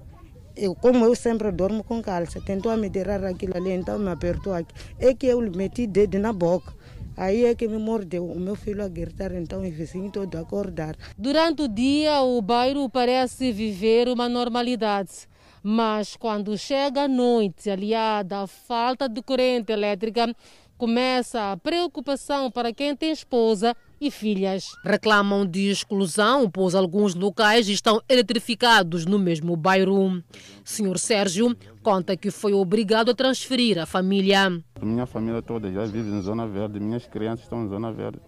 [0.56, 4.54] Eu, como eu sempre dormo com calça, tentou me tirar aquilo ali, então me apertou
[4.54, 4.74] aqui.
[4.98, 6.74] É que eu meti dedo na boca.
[7.18, 8.26] Aí é que me mordeu.
[8.26, 10.96] O meu filho a gritar, então o vizinho todo a acordar.
[11.18, 15.28] Durante o dia, o bairro parece viver uma normalidade.
[15.70, 20.34] Mas quando chega a noite, aliada à falta de corrente elétrica,
[20.78, 24.70] começa a preocupação para quem tem esposa e filhas.
[24.82, 30.24] Reclamam de exclusão, pois alguns locais estão eletrificados no mesmo bairro.
[30.64, 31.54] Senhor Sérgio
[31.84, 34.50] conta que foi obrigado a transferir a família.
[34.82, 38.22] Minha família toda já vive em zona verde, minhas crianças estão em zona verde,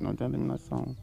[0.00, 0.96] não tem iluminação.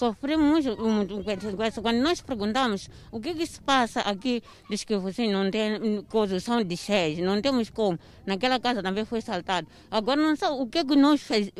[0.00, 1.82] Sofremos muito com isso.
[1.82, 6.64] Quando nós perguntamos o que, que se passa aqui, diz que vocês não têm condução
[6.64, 7.98] de seis, não temos como.
[8.24, 9.68] Naquela casa também foi saltado.
[9.90, 11.52] Agora não sabe o que, que nós faz,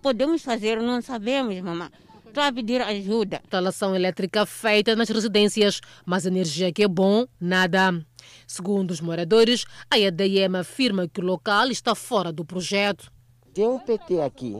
[0.00, 1.90] podemos fazer, não sabemos, mamãe.
[2.26, 3.42] Estou a pedir ajuda.
[3.44, 8.02] Instalação elétrica feita nas residências, mas energia que é bom, nada.
[8.46, 13.12] Segundo os moradores, a EDM afirma que o local está fora do projeto.
[13.52, 14.56] Tem um PT aqui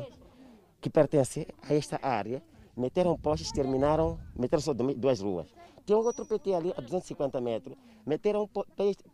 [0.79, 2.42] que pertence a esta área,
[2.79, 5.49] meteram postes, terminaram, meteram só duas ruas.
[5.85, 8.49] Tem um outro PT ali a 250 metros, meteram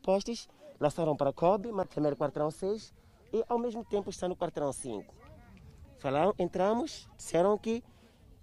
[0.02, 0.48] postes,
[0.78, 2.92] lançaram para Kobe, primeiro quarteirão 6
[3.32, 5.14] e ao mesmo tempo está no quarteirão 5.
[5.98, 7.82] Falaram, entramos, disseram que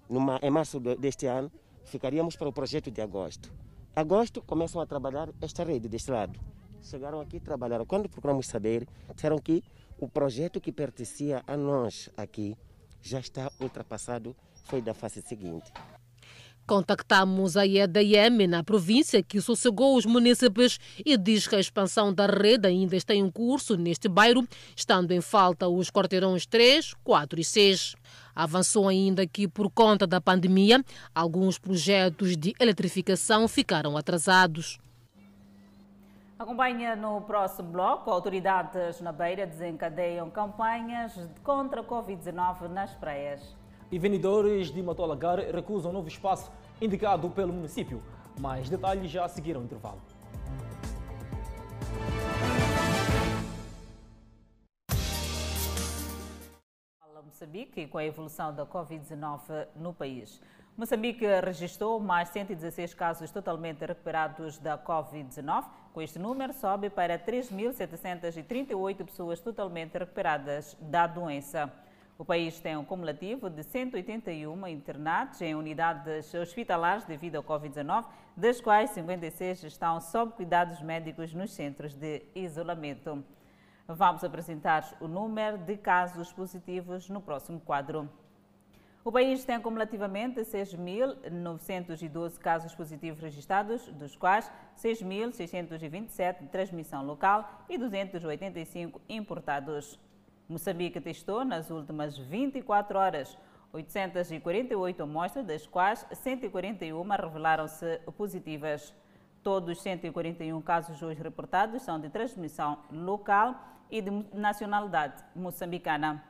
[0.09, 1.51] numa, em março deste ano
[1.83, 3.53] ficaríamos para o projeto de agosto.
[3.95, 6.39] Agosto começam a trabalhar esta rede deste lado.
[6.81, 7.85] Chegaram aqui trabalharam.
[7.85, 9.63] Quando procuramos saber, disseram que
[9.99, 12.57] o projeto que pertencia a nós aqui
[13.01, 14.35] já está ultrapassado,
[14.71, 15.69] foi da fase seguinte.
[16.65, 22.25] Contactamos a EDM na província que sossegou os munícipes e diz que a expansão da
[22.25, 27.43] rede ainda está em curso neste bairro, estando em falta os quarteirões 3, 4 e
[27.43, 27.95] 6.
[28.33, 30.81] Avançou ainda que, por conta da pandemia,
[31.13, 34.79] alguns projetos de eletrificação ficaram atrasados.
[36.39, 38.09] Acompanha no próximo bloco.
[38.09, 43.60] Autoridades na Beira desencadeiam campanhas contra a Covid-19 nas praias.
[43.91, 46.49] E vendedores de Matolagar recusam novo espaço
[46.81, 48.01] indicado pelo município.
[48.39, 49.99] Mais detalhes já a seguir ao intervalo.
[57.25, 60.39] Moçambique com a evolução da Covid-19 no país.
[60.77, 65.65] Moçambique registrou mais 116 casos totalmente recuperados da Covid-19.
[65.91, 71.71] Com este número, sobe para 3.738 pessoas totalmente recuperadas da doença.
[72.21, 78.05] O país tem um cumulativo de 181 internados em unidades hospitalares devido ao Covid-19,
[78.37, 83.23] das quais 56 estão sob cuidados médicos nos centros de isolamento.
[83.87, 88.07] Vamos apresentar o número de casos positivos no próximo quadro.
[89.03, 97.79] O país tem acumulativamente 6.912 casos positivos registrados, dos quais 6.627 de transmissão local e
[97.79, 99.99] 285 importados.
[100.51, 103.37] Moçambique testou nas últimas 24 horas
[103.71, 108.93] 848 amostras, das quais 141 revelaram-se positivas.
[109.41, 113.55] Todos os 141 casos hoje reportados são de transmissão local
[113.89, 116.21] e de nacionalidade moçambicana.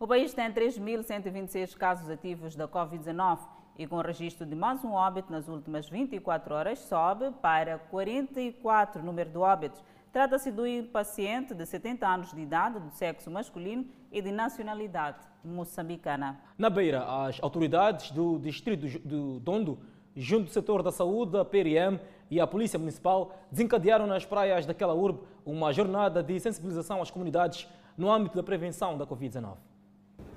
[0.00, 3.38] O país tem 3.126 casos ativos da Covid-19
[3.78, 9.30] e com registro de mais um óbito nas últimas 24 horas sobe para 44 número
[9.30, 9.84] de óbitos.
[10.16, 15.18] Trata-se de um paciente de 70 anos de idade, do sexo masculino e de nacionalidade
[15.44, 16.40] moçambicana.
[16.56, 19.78] Na Beira, as autoridades do distrito do Dondo,
[20.16, 22.00] junto do setor da saúde, a PRM
[22.30, 27.68] e a Polícia Municipal, desencadearam nas praias daquela urbe uma jornada de sensibilização às comunidades
[27.94, 29.58] no âmbito da prevenção da Covid-19.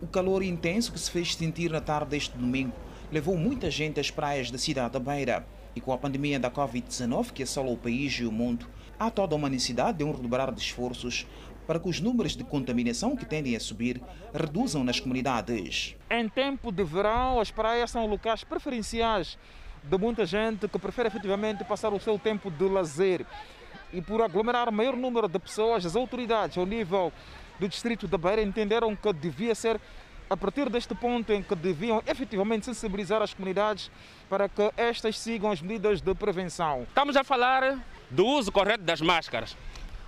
[0.02, 2.74] O calor intenso que se fez sentir na tarde deste domingo
[3.10, 5.48] levou muita gente às praias da cidade da Beira.
[5.74, 8.68] E com a pandemia da Covid-19 que assola o país e o mundo,
[9.00, 11.26] há toda uma necessidade de um redobrar de esforços
[11.66, 14.02] para que os números de contaminação que tendem a subir
[14.34, 15.96] reduzam nas comunidades.
[16.10, 19.38] Em tempo de verão, as praias são locais preferenciais
[19.84, 23.26] de muita gente que prefere efetivamente passar o seu tempo de lazer.
[23.94, 27.14] E por aglomerar maior número de pessoas, as autoridades ao nível
[27.60, 29.80] do distrito da Beira entenderam que devia ser
[30.30, 33.90] a partir deste ponto em que deviam efetivamente sensibilizar as comunidades
[34.30, 36.84] para que estas sigam as medidas de prevenção.
[36.84, 37.80] Estamos a falar
[38.12, 39.58] do uso correto das máscaras.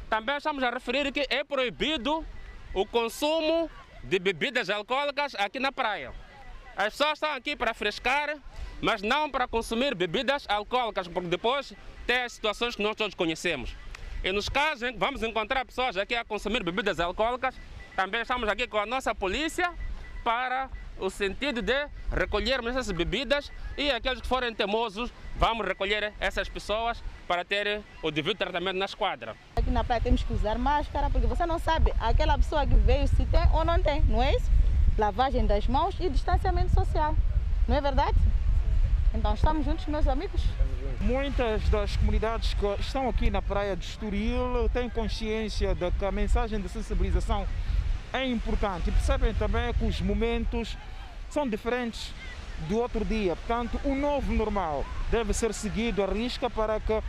[0.09, 2.23] Também estamos a referir que é proibido
[2.73, 3.69] o consumo
[4.03, 6.13] de bebidas alcoólicas aqui na praia.
[6.75, 8.37] As pessoas estão aqui para frescar,
[8.79, 11.73] mas não para consumir bebidas alcoólicas, porque depois
[12.05, 13.75] tem as situações que nós todos conhecemos.
[14.23, 17.55] E nos casos em que vamos encontrar pessoas aqui a consumir bebidas alcoólicas,
[17.95, 19.73] também estamos aqui com a nossa polícia
[20.23, 26.47] para o sentido de recolhermos essas bebidas e aqueles que forem temosos, vamos recolher essas
[26.47, 29.35] pessoas para ter o devido tratamento na esquadra.
[29.55, 33.07] Aqui na praia temos que usar máscara, porque você não sabe aquela pessoa que veio
[33.07, 34.51] se tem ou não tem, não é isso?
[34.97, 37.15] Lavagem das mãos e distanciamento social,
[37.67, 38.17] não é verdade?
[39.13, 40.41] Então estamos juntos, meus amigos?
[41.01, 46.11] Muitas das comunidades que estão aqui na praia de Estoril têm consciência de que a
[46.11, 47.47] mensagem de sensibilização
[48.13, 50.77] é importante e percebem também que os momentos
[51.29, 52.13] são diferentes
[52.67, 53.35] do outro dia.
[53.35, 57.01] Portanto, o novo normal deve ser seguido à risca para que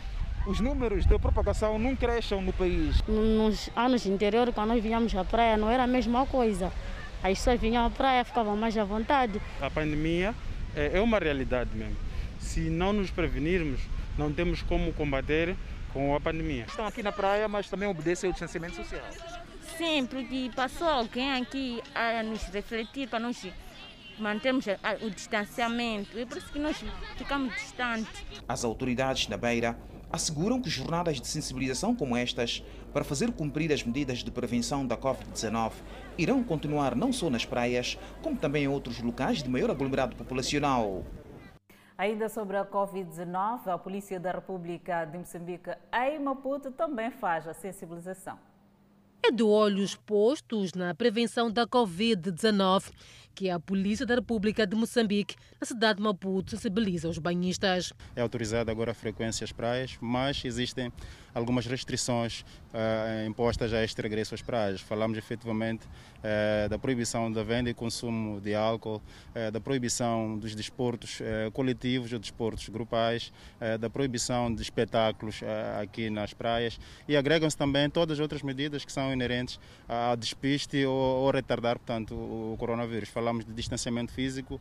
[0.46, 3.02] os números de propagação não cresçam no país.
[3.06, 6.72] Nos anos anteriores, quando nós vinhamos à praia, não era a mesma coisa.
[7.22, 9.40] As pessoas vinham à praia, ficavam mais à vontade.
[9.60, 10.34] A pandemia
[10.74, 11.96] é, é uma realidade mesmo.
[12.40, 13.80] Se não nos prevenirmos,
[14.18, 15.54] não temos como combater
[15.92, 16.64] com a pandemia.
[16.66, 19.04] Estão aqui na praia, mas também obedecem ao distanciamento social.
[19.76, 23.46] Sim, porque passou alguém aqui a nos refletir para nós
[24.18, 24.66] mantermos
[25.00, 26.18] o distanciamento.
[26.18, 26.76] É por isso que nós
[27.16, 28.24] ficamos distantes.
[28.46, 29.76] As autoridades na Beira
[30.12, 32.62] asseguram que jornadas de sensibilização como estas,
[32.92, 35.72] para fazer cumprir as medidas de prevenção da Covid-19,
[36.18, 41.02] irão continuar não só nas praias, como também em outros locais de maior aglomerado populacional.
[41.96, 47.54] Ainda sobre a Covid-19, a Polícia da República de Moçambique em Maputo também faz a
[47.54, 48.38] sensibilização.
[49.24, 52.90] É de olhos postos na prevenção da Covid-19
[53.34, 57.92] que a Polícia da República de Moçambique, na cidade de Maputo, sensibiliza os banhistas.
[58.16, 60.92] É autorizada agora a frequência às praias, mas existem
[61.34, 64.80] algumas restrições uh, impostas a este regresso às praias.
[64.80, 68.96] Falamos efetivamente uh, da proibição da venda e consumo de álcool,
[69.34, 71.20] uh, da proibição dos desportos
[71.52, 73.32] coletivos ou desportos grupais,
[73.80, 75.40] da proibição de espetáculos
[75.80, 76.78] aqui nas praias
[77.08, 79.58] e agregam-se também todas as outras medidas que são inerentes
[79.88, 84.60] a despiste ou, ou retardar, portanto, o coronavírus falamos de distanciamento físico,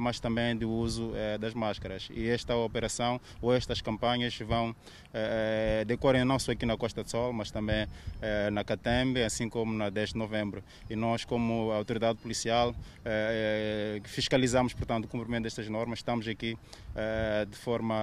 [0.00, 2.08] mas também do uso das máscaras.
[2.12, 4.74] E esta operação ou estas campanhas vão
[5.12, 7.86] eh, decorrer não só aqui na Costa do Sol, mas também
[8.52, 10.62] na Catembe, assim como na 10 de novembro.
[10.88, 12.74] E nós, como autoridade policial,
[14.04, 16.00] fiscalizamos, portanto, o cumprimento destas normas.
[16.00, 16.56] Estamos aqui
[17.48, 17.94] de forma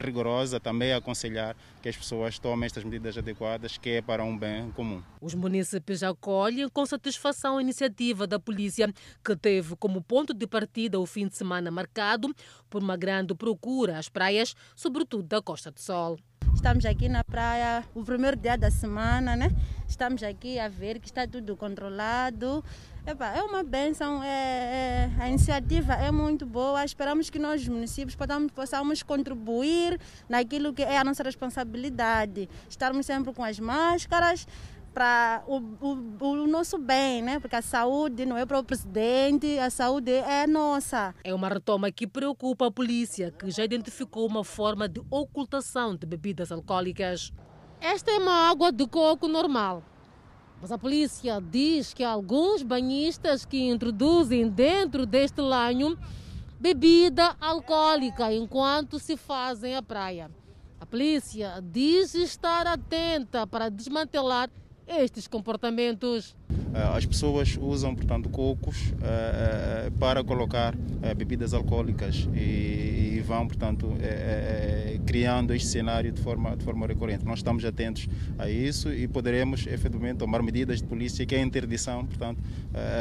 [0.00, 4.36] rigorosa também a aconselhar que as pessoas tomem estas medidas adequadas, que é para um
[4.38, 5.02] bem comum.
[5.20, 8.92] Os municípios acolhem com satisfação a iniciativa da polícia,
[9.24, 12.32] que teve como ponto de partida o fim de semana marcado
[12.70, 16.18] por uma grande procura às praias, sobretudo da Costa do Sol.
[16.62, 19.50] Estamos aqui na praia, o primeiro dia da semana, né?
[19.88, 22.64] Estamos aqui a ver que está tudo controlado.
[23.04, 26.84] Epa, é uma benção, é, é, a iniciativa é muito boa.
[26.84, 29.98] Esperamos que nós, municípios, possamos, possamos contribuir
[30.28, 32.48] naquilo que é a nossa responsabilidade.
[32.70, 34.46] Estarmos sempre com as máscaras,
[34.92, 37.40] para o, o, o, nosso bem, né?
[37.40, 41.14] Porque a saúde não é para o presidente, a saúde é nossa.
[41.24, 46.06] É uma retoma que preocupa a polícia, que já identificou uma forma de ocultação de
[46.06, 47.32] bebidas alcoólicas.
[47.80, 49.82] Esta é uma água de coco normal.
[50.60, 55.98] Mas a polícia diz que alguns banhistas que introduzem dentro deste lanho
[56.60, 60.30] bebida alcoólica enquanto se fazem a praia.
[60.78, 64.48] A polícia diz estar atenta para desmantelar
[64.86, 66.36] estes comportamentos.
[66.74, 70.74] Eh, as pessoas usam, portanto, cocos uh, uh, para colocar
[71.16, 73.92] bebidas alcoólicas e, e vão, portanto,
[75.04, 77.24] criando este cenário de forma, de forma recorrente.
[77.24, 81.42] Nós estamos atentos a isso e poderemos, efetivamente, tomar medidas de polícia que é a
[81.42, 82.40] interdição, portanto,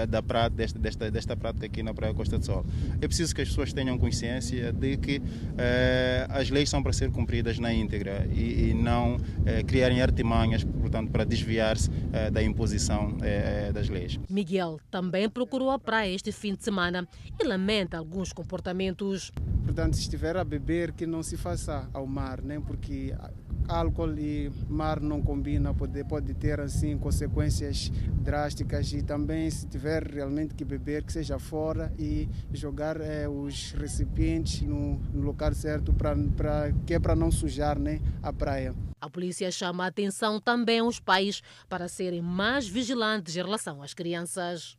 [0.09, 2.65] da prática, desta, desta, desta prática aqui na Praia Costa do Sol.
[2.99, 5.21] É preciso que as pessoas tenham consciência de que
[6.29, 9.17] as leis são para ser cumpridas na íntegra e, e não
[9.67, 11.89] criarem artimanhas, portanto, para desviar-se
[12.31, 13.15] da imposição
[13.73, 14.19] das leis.
[14.29, 17.07] Miguel também procurou a praia este fim de semana
[17.39, 19.31] e lamenta alguns comportamentos.
[19.63, 23.13] Portanto, se estiver a beber, que não se faça ao mar, nem porque
[23.67, 27.89] álcool e mar não combina, pode, pode ter assim consequências
[28.21, 33.71] drásticas e também se tiver realmente que beber, que seja fora e jogar eh, os
[33.71, 38.75] recipientes no, no local certo para que é para não sujar né, a praia.
[38.99, 43.93] A polícia chama a atenção também aos pais para serem mais vigilantes em relação às
[43.93, 44.77] crianças.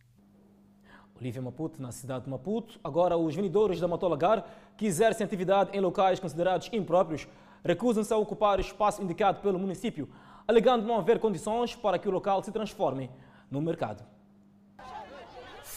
[1.22, 2.80] Olivia Maputo, na cidade de Maputo.
[2.82, 4.44] Agora, os vendedores da Matolagar
[4.76, 7.28] que exercem atividade em locais considerados impróprios
[7.64, 10.08] recusam-se a ocupar o espaço indicado pelo município,
[10.46, 13.10] alegando não haver condições para que o local se transforme
[13.50, 14.04] no mercado.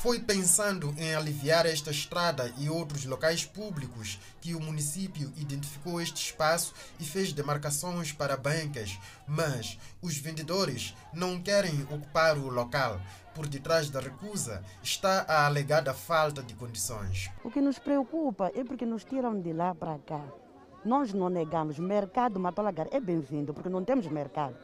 [0.06, 6.22] Foi pensando em aliviar esta estrada e outros locais públicos que o município identificou este
[6.22, 13.02] espaço e fez demarcações para bancas, mas os vendedores não querem ocupar o local.
[13.34, 17.32] Por detrás da recusa está a alegada falta de condições.
[17.44, 20.24] O que nos preocupa é porque nos tiram de lá para cá.
[20.86, 24.56] Nós não negamos, mercado Matolagar é bem-vindo, porque não temos mercado.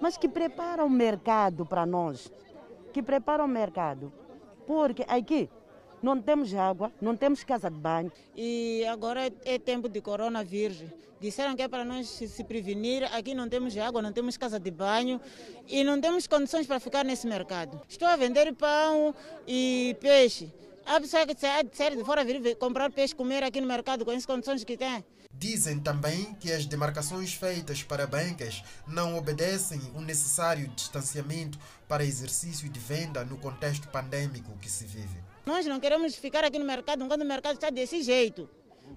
[0.00, 2.30] Mas que prepara o mercado para nós,
[2.92, 4.12] que prepara o mercado
[4.66, 5.48] porque aqui
[6.02, 8.10] não temos água, não temos casa de banho.
[8.34, 10.82] E agora é tempo de coronavírus.
[11.20, 13.04] Disseram que é para nós se prevenir.
[13.14, 15.20] Aqui não temos água, não temos casa de banho
[15.68, 17.80] e não temos condições para ficar nesse mercado.
[17.88, 19.14] Estou a vender pão
[19.46, 20.52] e peixe.
[20.84, 21.62] A pessoa que sai
[21.96, 25.04] de fora vir comprar peixe, comer aqui no mercado com as condições que tem.
[25.42, 32.68] Dizem também que as demarcações feitas para bancas não obedecem o necessário distanciamento para exercício
[32.68, 35.18] de venda no contexto pandêmico que se vive.
[35.44, 38.48] Nós não queremos ficar aqui no mercado enquanto o mercado está desse jeito.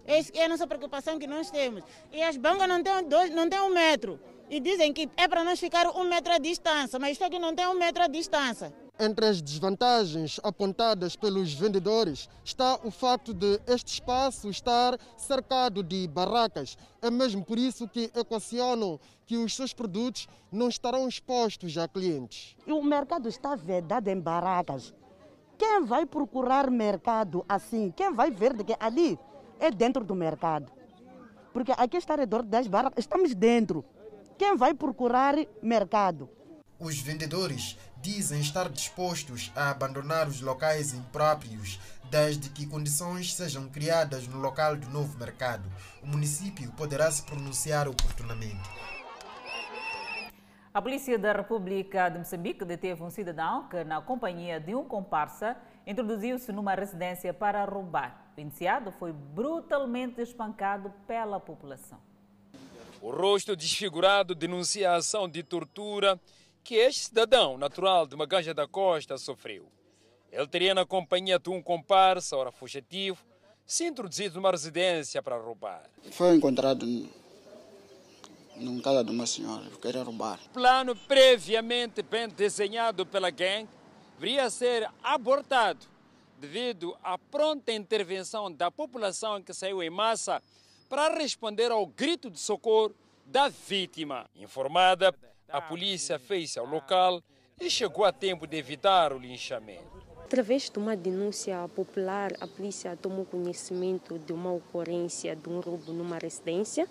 [0.06, 1.84] Essa é a nossa preocupação que nós temos.
[2.14, 4.20] E as bancas não têm, dois, não têm um metro.
[4.48, 7.56] E dizem que é para nós ficar um metro à distância, mas isto aqui não
[7.56, 8.72] tem um metro à distância.
[8.98, 16.08] Entre as desvantagens apontadas pelos vendedores está o facto de este espaço estar cercado de
[16.08, 16.78] barracas.
[17.02, 22.56] É mesmo por isso que equacionam que os seus produtos não estarão expostos a clientes.
[22.66, 24.93] E o mercado está vedado em barracas.
[25.58, 27.91] Quem vai procurar mercado assim?
[27.91, 29.20] Quem vai ver de que ali
[29.60, 30.72] é dentro do mercado?
[31.52, 33.84] Porque aqui está ao redor das barracas, estamos dentro.
[34.38, 36.30] Quem vai procurar mercado?
[36.80, 44.28] Os vendedores dizem estar dispostos a abandonar os locais impróprios desde que condições sejam criadas
[44.28, 45.68] no local do novo mercado.
[46.03, 48.70] O município poderá se pronunciar oportunamente.
[50.72, 55.58] A Polícia da República de Moçambique deteve um cidadão que, na companhia de um comparsa,
[55.88, 58.30] introduziu-se numa residência para roubar.
[58.38, 61.97] O iniciado foi brutalmente espancado pela população.
[63.01, 66.20] O rosto desfigurado denuncia a ação de tortura
[66.66, 69.72] que este cidadão, natural de Maganja da Costa, sofreu.
[70.32, 73.24] Ele teria na companhia de um comparsa, ora fugitivo,
[73.68, 75.88] se introduzido numa residência para roubar.
[76.11, 76.84] Foi encontrado
[78.55, 80.39] num casa de uma senhora, queria roubar.
[80.47, 83.70] O plano previamente bem desenhado pela gangue
[84.18, 85.86] viria a ser abortado
[86.39, 90.41] devido à pronta intervenção da população que saiu em massa
[90.89, 94.28] para responder ao grito de socorro da vítima.
[94.36, 95.13] Informada,
[95.50, 97.22] a polícia fez ao local
[97.60, 100.06] e chegou a tempo de evitar o linchamento.
[100.24, 105.93] Através de uma denúncia popular, a polícia tomou conhecimento de uma ocorrência de um roubo
[105.93, 106.88] numa residência.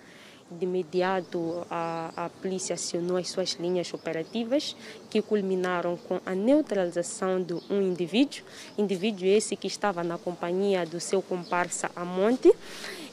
[0.50, 4.76] De imediato, a, a polícia acionou as suas linhas operativas,
[5.10, 8.44] que culminaram com a neutralização de um indivíduo,
[8.78, 12.52] indivíduo esse que estava na companhia do seu comparsa Amonte,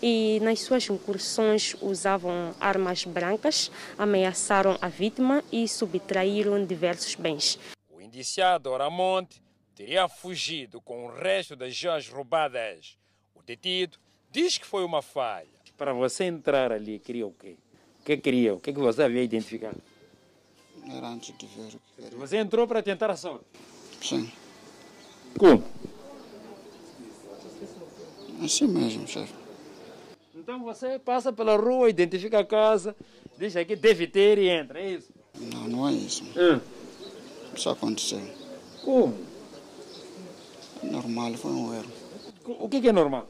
[0.02, 7.60] e nas suas incursões usavam armas brancas, ameaçaram a vítima e subtraíram diversos bens.
[7.90, 9.42] O indiciado Oramonte
[9.76, 12.98] teria fugido com o resto das joias roubadas.
[13.36, 13.98] O detido
[14.32, 15.48] diz que foi uma falha.
[15.78, 17.56] Para você entrar ali, queria o quê?
[18.02, 18.54] O que queria?
[18.54, 19.82] O que, que você havia identificado?
[20.88, 22.18] Era antes de ver o que queria.
[22.18, 23.46] Você entrou para tentar a sorte?
[24.02, 24.32] Sim.
[25.38, 25.64] Como?
[28.44, 29.41] Assim mesmo, chefe.
[30.52, 32.94] Então você passa pela rua, identifica a casa,
[33.38, 35.14] diz aqui deve ter e entra, é isso?
[35.40, 36.26] Não, não é isso.
[36.38, 36.60] Hum.
[37.56, 38.20] Isso aconteceu.
[38.84, 39.18] Como?
[40.84, 41.92] Normal, foi um erro.
[42.60, 43.30] O que é normal?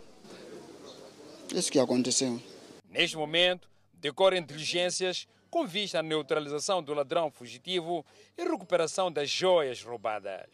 [1.54, 2.42] Isso que aconteceu.
[2.90, 8.04] Neste momento, decorrem diligências com vista à neutralização do ladrão fugitivo
[8.36, 10.50] e recuperação das joias roubadas.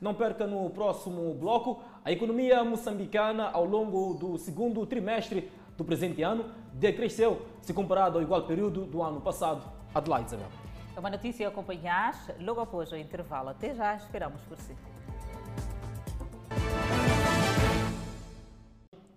[0.00, 6.20] Não perca no próximo bloco a economia moçambicana ao longo do segundo trimestre do presente
[6.20, 9.70] ano decresceu se comparado ao igual período do ano passado.
[9.94, 10.48] Adelaide Isabel.
[10.96, 13.50] É uma notícia a acompanhar logo após o intervalo.
[13.50, 14.74] Até já, esperamos por si.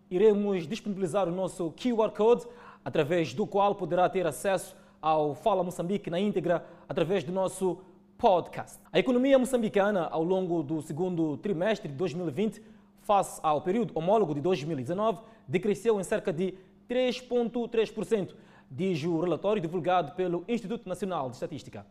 [0.10, 2.46] Iremos disponibilizar o nosso QR Code,
[2.84, 7.82] através do qual poderá ter acesso ao Fala Moçambique na íntegra através do nosso
[8.16, 8.80] podcast.
[8.94, 12.75] A economia moçambicana, ao longo do segundo trimestre de 2020,
[13.06, 16.56] face ao período homólogo de 2019, decresceu em cerca de
[16.90, 18.36] 3,3%,
[18.70, 21.86] diz o relatório divulgado pelo Instituto Nacional de Estatística.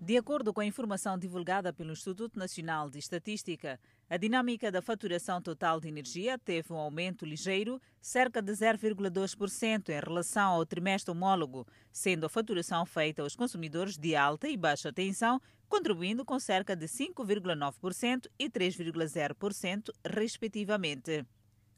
[0.00, 3.78] De acordo com a informação divulgada pelo Instituto Nacional de Estatística,
[4.10, 10.00] a dinâmica da faturação total de energia teve um aumento ligeiro, cerca de 0,2% em
[10.00, 15.40] relação ao trimestre homólogo, sendo a faturação feita aos consumidores de alta e baixa tensão
[15.72, 21.24] contribuindo com cerca de 5,9% e 3,0%, respectivamente.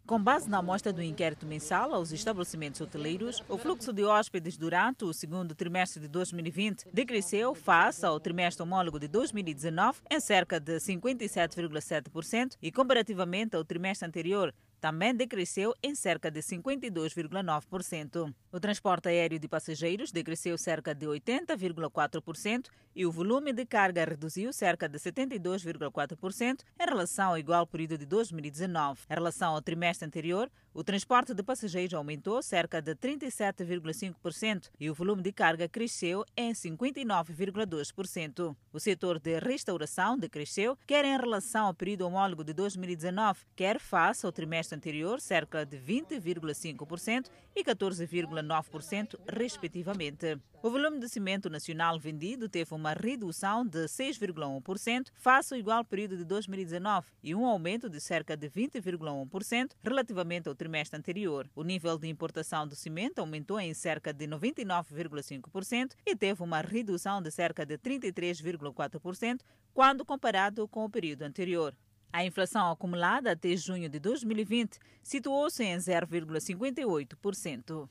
[0.05, 5.05] Com base na amostra do inquérito mensal aos estabelecimentos hoteleiros, o fluxo de hóspedes durante
[5.05, 10.75] o segundo trimestre de 2020 decresceu face ao trimestre homólogo de 2019 em cerca de
[10.75, 14.53] 57,7% e comparativamente ao trimestre anterior
[14.85, 18.35] também decresceu em cerca de 52,9%.
[18.53, 24.53] O transporte aéreo de passageiros decresceu cerca de 80,4% e o volume de carga reduziu
[24.53, 29.01] cerca de 72,4% em relação ao igual período de 2019.
[29.09, 34.95] Em relação ao trimestre anterior, O transporte de passageiros aumentou cerca de 37,5% e o
[34.95, 38.57] volume de carga cresceu em 59,2%.
[38.73, 44.27] O setor de restauração decresceu, quer em relação ao período homólogo de 2019, quer face
[44.27, 50.41] ao trimestre anterior, cerca de 20,5% e 14,9%, respectivamente.
[50.65, 56.17] O volume de cimento nacional vendido teve uma redução de 6,1% face ao igual período
[56.17, 61.47] de 2019 e um aumento de cerca de 20,1% relativamente ao trimestre anterior.
[61.55, 67.21] O nível de importação do cimento aumentou em cerca de 99,5% e teve uma redução
[67.21, 69.41] de cerca de 33,4%
[69.75, 71.77] quando comparado com o período anterior.
[72.11, 77.87] A inflação acumulada até junho de 2020 situou-se em 0,58%.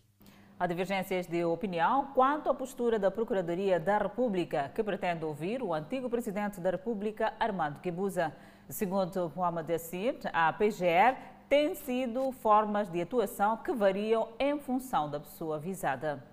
[0.60, 5.74] Há divergências de opinião quanto à postura da Procuradoria da República, que pretende ouvir o
[5.74, 8.32] antigo presidente da República, Armando Guebuza.
[8.70, 11.18] Segundo Mohamed Assir, a PGR
[11.50, 16.24] tem sido formas de atuação que variam em função da pessoa visada.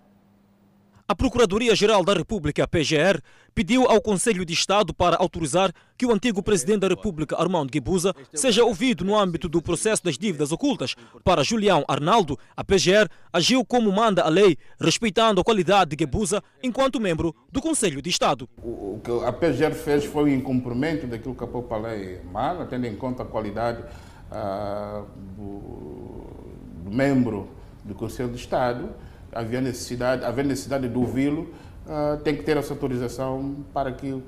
[1.11, 3.21] A Procuradoria-Geral da República, PGR,
[3.53, 8.15] pediu ao Conselho de Estado para autorizar que o antigo presidente da República, Armando Guebuza,
[8.33, 10.95] seja ouvido no âmbito do processo das dívidas ocultas.
[11.25, 16.45] Para Julião Arnaldo, a PGR agiu como manda a lei, respeitando a qualidade de Guebuza
[16.63, 18.49] enquanto membro do Conselho de Estado.
[18.63, 22.87] O que a PGR fez foi um incumprimento daquilo que a própria lei manda, tendo
[22.87, 23.83] em conta a qualidade
[24.31, 25.05] uh,
[25.37, 27.49] do, do membro
[27.85, 28.91] do Conselho de Estado
[29.33, 31.53] havia necessidade, havia necessidade de ouvi-lo,
[31.87, 34.23] uh, tem que ter essa autorização para que uh,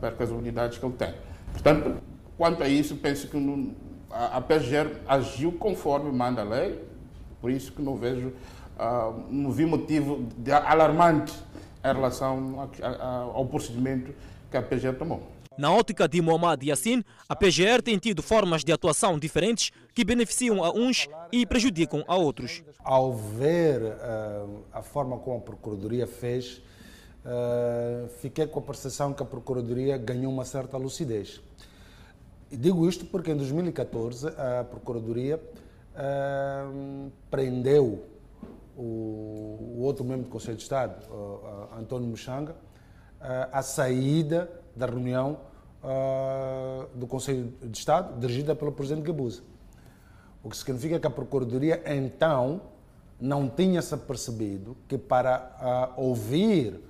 [0.00, 1.14] para as unidades que ele tem.
[1.52, 1.96] Portanto,
[2.36, 3.74] quanto a isso, penso que não,
[4.10, 6.82] a, PGR agiu conforme manda a lei,
[7.40, 10.26] por isso que não vejo, uh, não vi motivo
[10.66, 11.34] alarmante
[11.84, 14.12] em relação a, a, ao procedimento
[14.50, 15.22] que a PGR tomou.
[15.58, 20.64] Na ótica de Mohamed Yassin, a PGR tem tido formas de atuação diferentes que beneficiam
[20.64, 22.62] a uns e prejudicam a outros.
[22.82, 26.62] Ao ver uh, a forma como a Procuradoria fez,
[27.24, 31.40] uh, fiquei com a percepção que a Procuradoria ganhou uma certa lucidez.
[32.50, 35.36] E digo isto porque em 2014 a Procuradoria
[35.94, 38.06] uh, prendeu
[38.74, 38.80] o,
[39.76, 41.04] o, outro membro do Conselho de Estado,
[41.78, 42.56] António Muxanga,
[43.52, 45.38] à saída da reunião
[45.82, 49.42] uh, do Conselho de Estado, dirigida pelo presidente Gabuza.
[50.42, 52.62] O que significa que a Procuradoria, então,
[53.20, 56.80] não tinha-se percebido que para uh, ouvir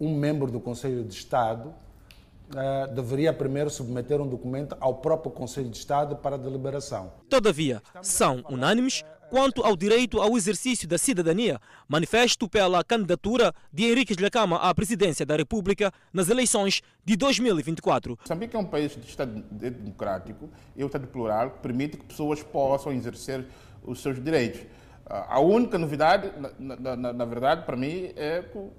[0.00, 5.68] um membro do Conselho de Estado uh, deveria primeiro submeter um documento ao próprio Conselho
[5.68, 7.12] de Estado para deliberação.
[7.28, 9.04] Todavia, são unânimes
[9.34, 11.58] quanto ao direito ao exercício da cidadania,
[11.88, 18.16] manifesto pela candidatura de Henrique Lacama à presidência da República nas eleições de 2024.
[18.20, 22.44] Moçambique é um país de Estado democrático e um Estado plural que permite que pessoas
[22.44, 23.44] possam exercer
[23.82, 24.60] os seus direitos.
[25.04, 28.70] A única novidade, na, na, na verdade, para mim, é que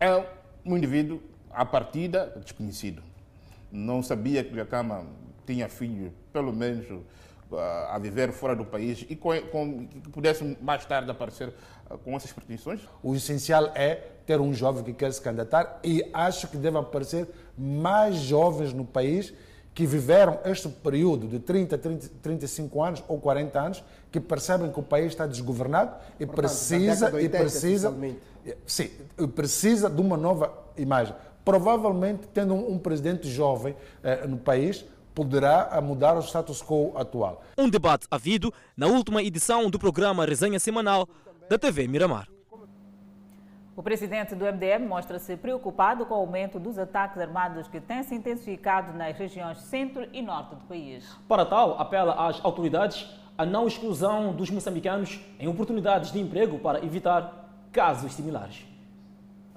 [0.00, 0.26] é
[0.66, 3.00] um indivíduo à partida desconhecido.
[3.70, 5.06] Não sabia que Lacama
[5.46, 6.84] tinha filho, pelo menos
[7.56, 11.52] a viver fora do país e com, com, que pudessem mais tarde aparecer
[11.88, 12.80] ah, com essas pretensões?
[13.02, 13.94] O essencial é
[14.26, 17.28] ter um jovem que quer se candidatar e acho que deve aparecer
[17.58, 19.32] mais jovens no país
[19.74, 24.80] que viveram este período de 30, 30, 35 anos ou 40 anos, que percebem que
[24.80, 27.96] o país está desgovernado e Portanto, precisa 80, e precisa
[28.66, 28.90] sim,
[29.34, 31.14] precisa de uma nova imagem.
[31.44, 34.84] Provavelmente tendo um, um presidente jovem eh, no país,
[35.14, 37.42] poderá mudar o status quo atual.
[37.56, 41.08] Um debate havido na última edição do programa Resenha Semanal
[41.48, 42.28] da TV Miramar.
[43.76, 48.14] O presidente do MDM mostra-se preocupado com o aumento dos ataques armados que têm se
[48.14, 51.04] intensificado nas regiões centro e norte do país.
[51.26, 53.06] Para tal, apela às autoridades
[53.38, 58.66] a não exclusão dos moçambicanos em oportunidades de emprego para evitar casos similares.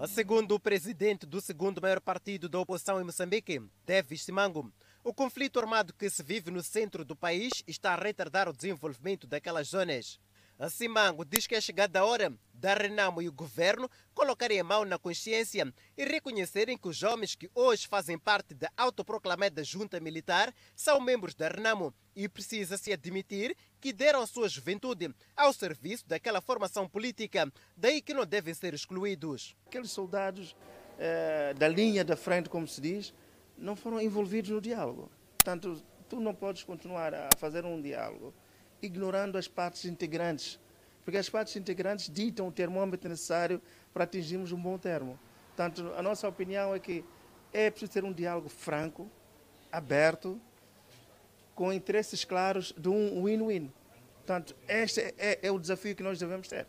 [0.07, 4.71] Segundo o presidente do segundo maior partido da oposição em Moçambique, Davis Simango,
[5.03, 9.27] o conflito armado que se vive no centro do país está a retardar o desenvolvimento
[9.27, 10.19] daquelas zonas.
[10.57, 14.63] A Simango diz que é chegada a hora da Renamo e o governo colocarem a
[14.63, 19.99] mão na consciência e reconhecerem que os homens que hoje fazem parte da autoproclamada junta
[19.99, 26.39] militar são membros da Renamo e precisa-se admitir que deram sua juventude ao serviço daquela
[26.39, 29.57] formação política, daí que não devem ser excluídos.
[29.65, 30.55] Aqueles soldados
[30.97, 33.13] eh, da linha da frente, como se diz,
[33.63, 35.09] não foram envolvidos no diálogo.
[35.37, 38.33] Portanto, tu não podes continuar a fazer um diálogo
[38.81, 40.59] ignorando as partes integrantes,
[41.05, 43.61] porque as partes integrantes ditam o termômetro necessário
[43.93, 45.17] para atingirmos um bom termo.
[45.47, 47.05] Portanto, a nossa opinião é que
[47.53, 49.09] é preciso ter um diálogo franco,
[49.71, 50.39] aberto,
[51.55, 53.71] com interesses claros de um win-win.
[54.15, 56.67] Portanto, este é, é o desafio que nós devemos ter.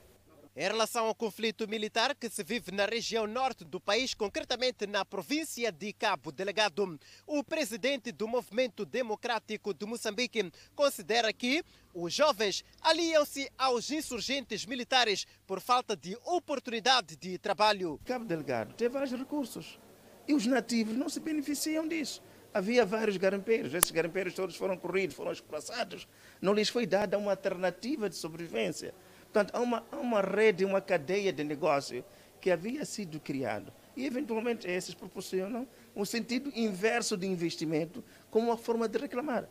[0.56, 5.04] Em relação ao conflito militar que se vive na região norte do país, concretamente na
[5.04, 6.96] província de Cabo Delegado,
[7.26, 15.26] o presidente do Movimento Democrático de Moçambique considera que os jovens aliam-se aos insurgentes militares
[15.44, 17.98] por falta de oportunidade de trabalho.
[18.04, 19.80] Cabo Delegado tem vários recursos
[20.28, 22.22] e os nativos não se beneficiam disso.
[22.54, 26.06] Havia vários garimpeiros, esses garimpeiros todos foram corridos, foram escorraçados.
[26.40, 28.94] Não lhes foi dada uma alternativa de sobrevivência.
[29.34, 32.04] Portanto, há uma, há uma rede, uma cadeia de negócio
[32.40, 33.72] que havia sido criado.
[33.96, 35.66] E, eventualmente, esses proporcionam
[35.96, 39.48] um sentido inverso de investimento como uma forma de reclamar.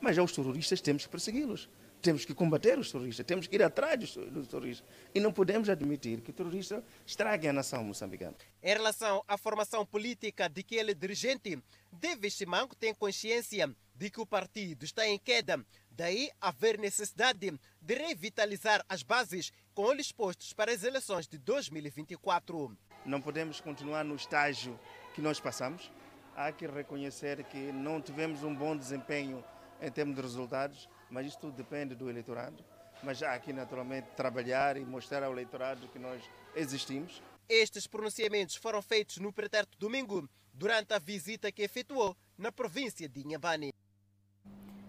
[0.00, 1.68] Mas aos terroristas temos que persegui-los.
[2.00, 4.86] Temos que combater os terroristas, temos que ir atrás dos terroristas.
[5.14, 8.36] E não podemos admitir que terroristas estraguem a nação moçambicana.
[8.62, 11.58] Em relação à formação política de que ele é dirigente,
[11.92, 15.62] David Simango tem consciência de que o partido está em queda.
[15.96, 22.76] Daí haver necessidade de revitalizar as bases com olhos postos para as eleições de 2024.
[23.06, 24.78] Não podemos continuar no estágio
[25.14, 25.90] que nós passamos.
[26.34, 29.42] Há que reconhecer que não tivemos um bom desempenho
[29.80, 32.62] em termos de resultados, mas isso tudo depende do eleitorado.
[33.02, 36.22] Mas há aqui, naturalmente, trabalhar e mostrar ao eleitorado que nós
[36.54, 37.22] existimos.
[37.48, 43.20] Estes pronunciamentos foram feitos no pretérito domingo, durante a visita que efetuou na província de
[43.20, 43.72] Inhambane.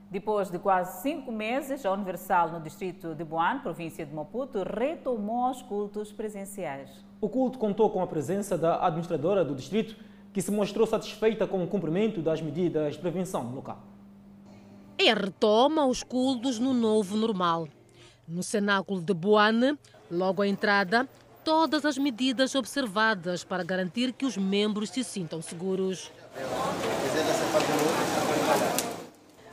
[0.09, 5.51] Depois de quase cinco meses, a Universal no distrito de Boan, província de Maputo, retomou
[5.51, 6.89] os cultos presenciais.
[7.19, 9.97] O culto contou com a presença da administradora do distrito,
[10.31, 13.79] que se mostrou satisfeita com o cumprimento das medidas de prevenção local.
[14.97, 17.67] É retoma os cultos no novo normal.
[18.25, 19.77] No cenáculo de Boane,
[20.09, 21.07] logo à entrada,
[21.43, 26.11] todas as medidas observadas para garantir que os membros se sintam seguros.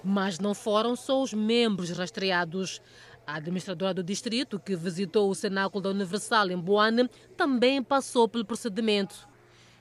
[0.05, 2.81] Mas não foram só os membros rastreados.
[3.27, 8.45] A administradora do distrito, que visitou o cenáculo da Universal em Boane, também passou pelo
[8.45, 9.27] procedimento.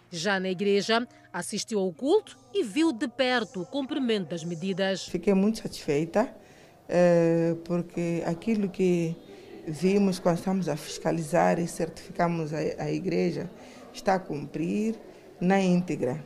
[0.10, 5.08] Já na igreja, assistiu ao culto e viu de perto o cumprimento das medidas.
[5.08, 6.34] Fiquei muito satisfeita,
[6.88, 9.14] eh, porque aquilo que
[9.68, 13.50] vimos quando estamos a fiscalizar e certificamos a igreja
[13.94, 14.96] está a cumprir
[15.40, 16.24] na íntegra.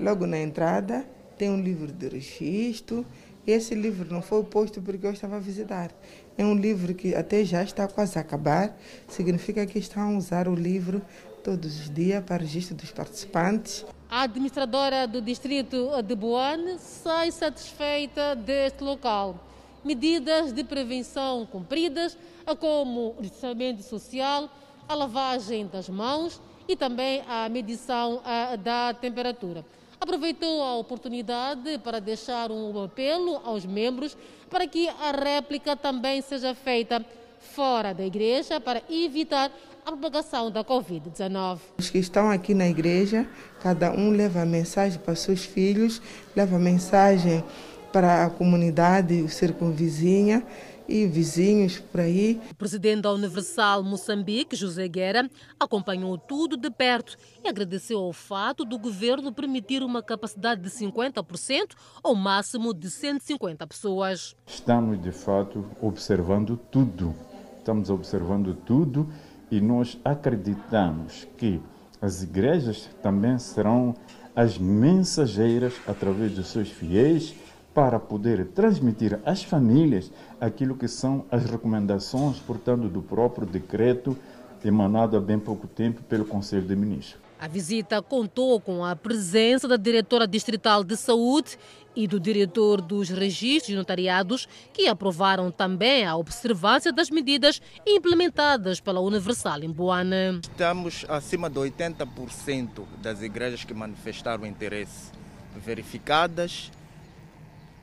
[0.00, 3.06] Logo na entrada, tem um livro de registro,
[3.46, 5.90] esse livro não foi posto porque eu estava a visitar.
[6.38, 8.76] É um livro que até já está quase a acabar.
[9.08, 11.02] Significa que estão a usar o livro
[11.42, 13.84] todos os dias para o registro dos participantes.
[14.08, 19.48] A administradora do distrito de Boane sai satisfeita deste local.
[19.84, 22.16] Medidas de prevenção cumpridas,
[22.60, 24.48] como o distanciamento social,
[24.88, 28.22] a lavagem das mãos e também a medição
[28.62, 29.64] da temperatura
[30.02, 34.16] aproveitou a oportunidade para deixar um apelo aos membros
[34.50, 37.04] para que a réplica também seja feita
[37.38, 39.52] fora da igreja para evitar
[39.86, 41.58] a propagação da Covid-19.
[41.78, 43.28] Os que estão aqui na igreja,
[43.60, 46.02] cada um leva mensagem para seus filhos,
[46.34, 47.44] leva mensagem
[47.92, 50.44] para a comunidade circunvizinha
[50.92, 52.38] e vizinhos por aí.
[52.50, 58.62] O presidente da Universal Moçambique, José Guerra, acompanhou tudo de perto e agradeceu ao fato
[58.62, 64.36] do governo permitir uma capacidade de 50% ou máximo de 150 pessoas.
[64.46, 67.14] Estamos, de fato, observando tudo.
[67.56, 69.08] Estamos observando tudo
[69.50, 71.58] e nós acreditamos que
[72.02, 73.94] as igrejas também serão
[74.36, 77.34] as mensageiras através dos seus fiéis
[77.74, 80.10] para poder transmitir às famílias
[80.40, 84.16] aquilo que são as recomendações, portanto, do próprio decreto
[84.64, 87.20] emanado há bem pouco tempo pelo Conselho de Ministros.
[87.40, 91.58] A visita contou com a presença da diretora distrital de saúde
[91.96, 99.00] e do diretor dos registros notariados, que aprovaram também a observância das medidas implementadas pela
[99.00, 100.38] Universal em Boana.
[100.40, 105.10] Estamos acima de 80% das igrejas que manifestaram interesse
[105.56, 106.70] verificadas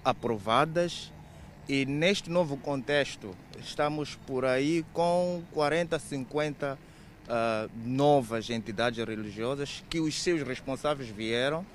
[0.10, 1.12] aprovadas
[1.68, 10.00] e neste novo contexto estamos por aí com 40, 50 uh, novas entidades religiosas que
[10.00, 11.66] os seus responsáveis vieram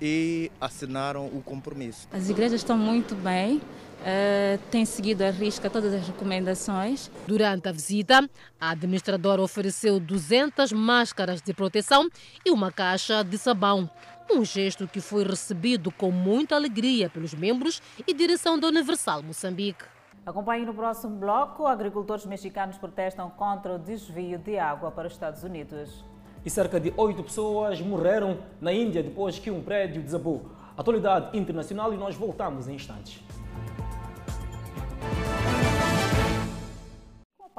[0.00, 2.06] e assinaram o compromisso.
[2.12, 7.10] As igrejas estão muito bem, uh, têm seguido a risca todas as recomendações.
[7.26, 8.28] Durante a visita,
[8.60, 12.08] a administradora ofereceu 200 máscaras de proteção
[12.44, 13.90] e uma caixa de sabão.
[14.30, 19.84] Um gesto que foi recebido com muita alegria pelos membros e direção da Universal Moçambique.
[20.26, 21.66] Acompanhe no próximo bloco.
[21.66, 26.04] Agricultores mexicanos protestam contra o desvio de água para os Estados Unidos.
[26.44, 30.50] E cerca de oito pessoas morreram na Índia depois que um prédio desabou.
[30.76, 33.22] Atualidade internacional e nós voltamos em instantes.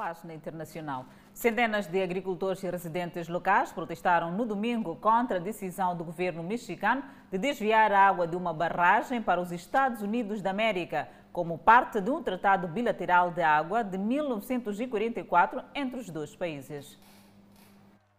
[0.00, 1.04] Página internacional.
[1.34, 7.02] Centenas de agricultores e residentes locais protestaram no domingo contra a decisão do governo mexicano
[7.30, 12.00] de desviar a água de uma barragem para os Estados Unidos da América, como parte
[12.00, 16.98] de um tratado bilateral de água de 1944 entre os dois países.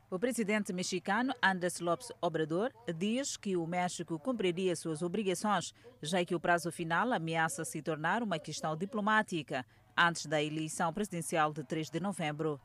[0.08, 6.36] O presidente mexicano Andrés López Obrador diz que o México cumpriria suas obrigações, já que
[6.36, 9.66] o prazo final ameaça se tornar uma questão diplomática
[9.98, 12.60] antes da eleição presidencial de 3 de novembro.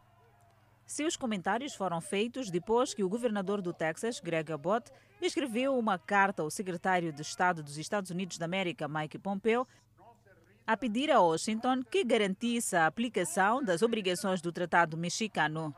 [0.87, 6.43] Seus comentários foram feitos depois que o governador do Texas, Greg Abbott, escreveu uma carta
[6.43, 9.67] ao secretário de Estado dos Estados Unidos da América, Mike Pompeo,
[10.67, 15.75] a pedir a Washington que garantisse a aplicação das obrigações do Tratado Mexicano.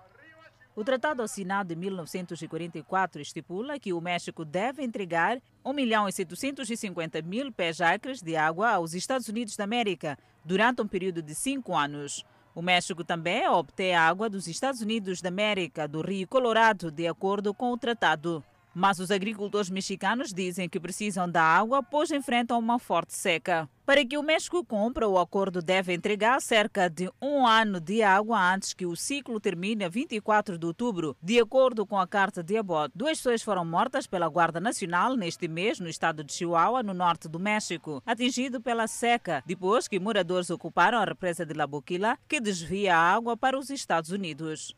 [0.78, 7.20] O tratado assinado em 1944 estipula que o México deve entregar 1 milhão e 750
[7.20, 11.74] mil pés acres de água aos Estados Unidos da América durante um período de cinco
[11.74, 12.24] anos.
[12.54, 17.52] O México também obtém água dos Estados Unidos da América, do Rio Colorado, de acordo
[17.52, 18.44] com o tratado.
[18.78, 23.68] Mas os agricultores mexicanos dizem que precisam da água, pois enfrentam uma forte seca.
[23.84, 28.38] Para que o México cumpra, o acordo deve entregar cerca de um ano de água
[28.38, 31.16] antes que o ciclo termine a 24 de outubro.
[31.20, 35.48] De acordo com a carta de Abbott, duas pessoas foram mortas pela Guarda Nacional neste
[35.48, 40.50] mês no estado de Chihuahua, no norte do México, atingido pela seca, depois que moradores
[40.50, 44.76] ocuparam a represa de La Boquila, que desvia a água para os Estados Unidos.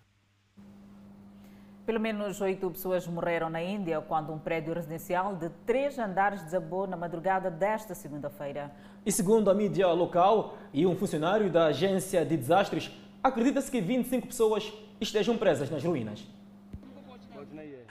[1.91, 6.87] Pelo menos oito pessoas morreram na Índia quando um prédio residencial de três andares desabou
[6.87, 8.71] na madrugada desta segunda-feira.
[9.05, 14.29] E segundo a mídia local e um funcionário da agência de desastres, acredita-se que 25
[14.29, 16.25] pessoas estejam presas nas ruínas.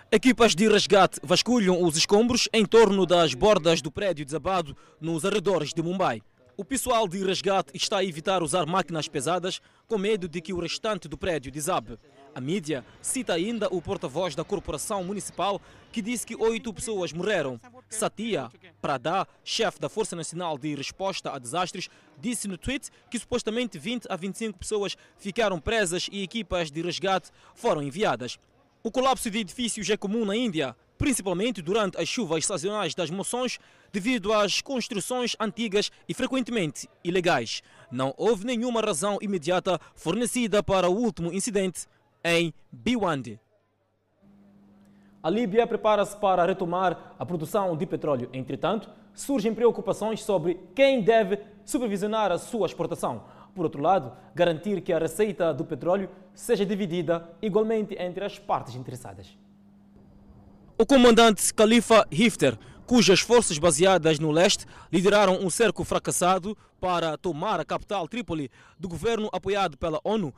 [0.10, 5.74] Equipas de resgate vasculham os escombros em torno das bordas do prédio desabado nos arredores
[5.74, 6.22] de Mumbai.
[6.56, 10.60] O pessoal de resgate está a evitar usar máquinas pesadas com medo de que o
[10.60, 11.98] restante do prédio desabe.
[12.34, 15.62] A mídia cita ainda o porta-voz da corporação municipal
[15.92, 17.60] que disse que oito pessoas morreram.
[17.90, 18.50] Satya
[18.82, 24.06] Prada, chefe da Força Nacional de Resposta a Desastres, disse no tweet que supostamente 20
[24.10, 28.38] a 25 pessoas ficaram presas e equipas de resgate foram enviadas.
[28.84, 33.58] O colapso de edifícios é comum na Índia, principalmente durante as chuvas sazonais das moções,
[33.92, 37.62] devido às construções antigas e frequentemente ilegais.
[37.92, 41.88] Não houve nenhuma razão imediata fornecida para o último incidente
[42.24, 43.40] em Biwandi.
[45.22, 48.30] A Líbia prepara-se para retomar a produção de petróleo.
[48.32, 53.24] Entretanto, surgem preocupações sobre quem deve supervisionar a sua exportação.
[53.54, 58.76] Por outro lado, garantir que a receita do petróleo seja dividida igualmente entre as partes
[58.76, 59.38] interessadas.
[60.78, 67.60] O comandante Khalifa Hifter, cujas forças baseadas no leste lideraram um cerco fracassado para tomar
[67.60, 68.50] a capital Trípoli
[68.80, 70.34] do governo apoiado pela ONU,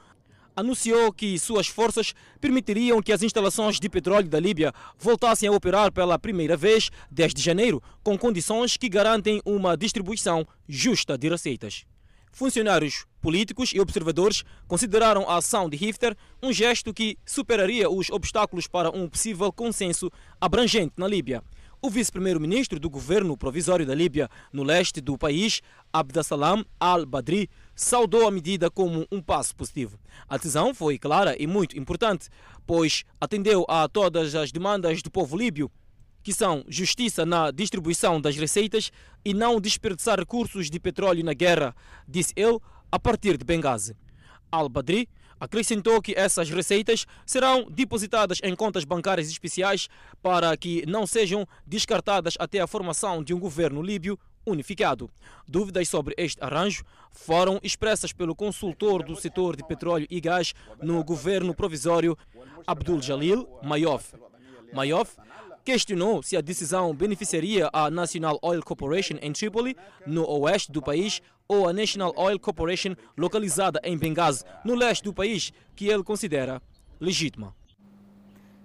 [0.55, 5.91] anunciou que suas forças permitiriam que as instalações de petróleo da Líbia voltassem a operar
[5.91, 11.85] pela primeira vez desde janeiro, com condições que garantem uma distribuição justa de receitas.
[12.31, 18.67] Funcionários políticos e observadores consideraram a ação de Hifter um gesto que superaria os obstáculos
[18.67, 21.43] para um possível consenso abrangente na Líbia.
[21.83, 28.31] O vice-primeiro-ministro do governo provisório da Líbia, no leste do país, Abdasalam al-Badri, saudou a
[28.31, 29.99] medida como um passo positivo.
[30.27, 32.29] A decisão foi clara e muito importante,
[32.65, 35.71] pois atendeu a todas as demandas do povo líbio,
[36.23, 38.91] que são justiça na distribuição das receitas
[39.25, 41.75] e não desperdiçar recursos de petróleo na guerra,
[42.07, 42.59] disse ele
[42.91, 43.95] a partir de Benghazi.
[44.51, 45.07] Al-Badri
[45.39, 49.87] acrescentou que essas receitas serão depositadas em contas bancárias especiais
[50.21, 55.09] para que não sejam descartadas até a formação de um governo líbio unificado.
[55.47, 61.03] Dúvidas sobre este arranjo foram expressas pelo consultor do setor de petróleo e gás no
[61.03, 62.17] governo provisório,
[62.65, 64.15] Abdul Jalil Mayoff.
[64.73, 65.17] Mayoff
[65.63, 69.75] questionou se a decisão beneficiaria a National Oil Corporation em Tripoli,
[70.05, 75.13] no oeste do país, ou a National Oil Corporation localizada em Benghazi, no leste do
[75.13, 76.61] país, que ele considera
[76.99, 77.53] legítima.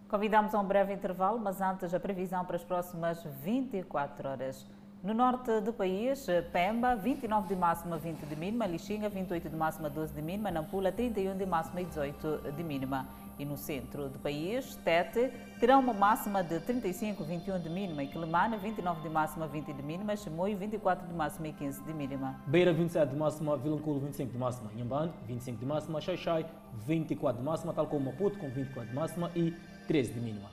[0.08, 4.66] Convidamos a um breve intervalo, mas antes a previsão para as próximas 24 horas.
[5.02, 9.88] No norte do país, Pemba, 29 de máxima, 20 de mínima, Lixinga, 28 de máxima,
[9.88, 13.06] 12 de mínima, Nampula, 31 de máxima e 18 de mínima.
[13.38, 15.30] E no centro do país, Tete,
[15.60, 19.82] terá uma máxima de 35, 21 de mínima, e Quelimane, 29 de máxima, 20 de
[19.82, 22.40] mínima, Chimoio, 24 de máxima e 15 de mínima.
[22.46, 26.46] Beira, 27 de máxima, Vilanculo, 25 de máxima, Inhambane, 25 de máxima, Xaixai,
[26.86, 29.54] 24 de máxima, tal como Maputo, com 24 de máxima e
[29.86, 30.48] 13 de mínima.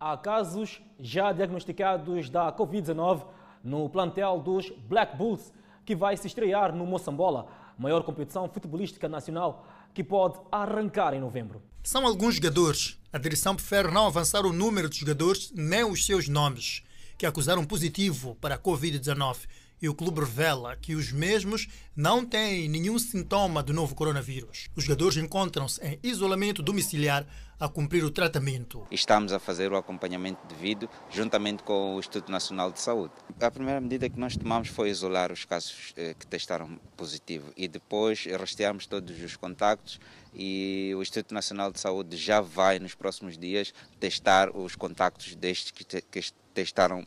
[0.00, 3.26] Há casos já diagnosticados da Covid-19
[3.64, 5.52] no plantel dos Black Bulls,
[5.84, 11.60] que vai se estrear no Moçambola, maior competição futebolística nacional que pode arrancar em novembro.
[11.82, 12.96] São alguns jogadores.
[13.12, 16.84] A direção prefere não avançar o número de jogadores nem os seus nomes,
[17.16, 19.48] que acusaram positivo para a Covid-19
[19.80, 24.68] e o clube revela que os mesmos não têm nenhum sintoma do novo coronavírus.
[24.76, 27.26] Os jogadores encontram-se em isolamento domiciliar
[27.60, 28.86] a cumprir o tratamento.
[28.90, 33.12] Estamos a fazer o acompanhamento devido juntamente com o Instituto Nacional de Saúde.
[33.40, 37.66] A primeira medida que nós tomamos foi isolar os casos eh, que testaram positivo e
[37.66, 39.98] depois rastrearmos todos os contactos
[40.32, 45.72] e o Instituto Nacional de Saúde já vai nos próximos dias testar os contactos destes
[45.72, 46.18] que, que
[46.58, 47.06] testaram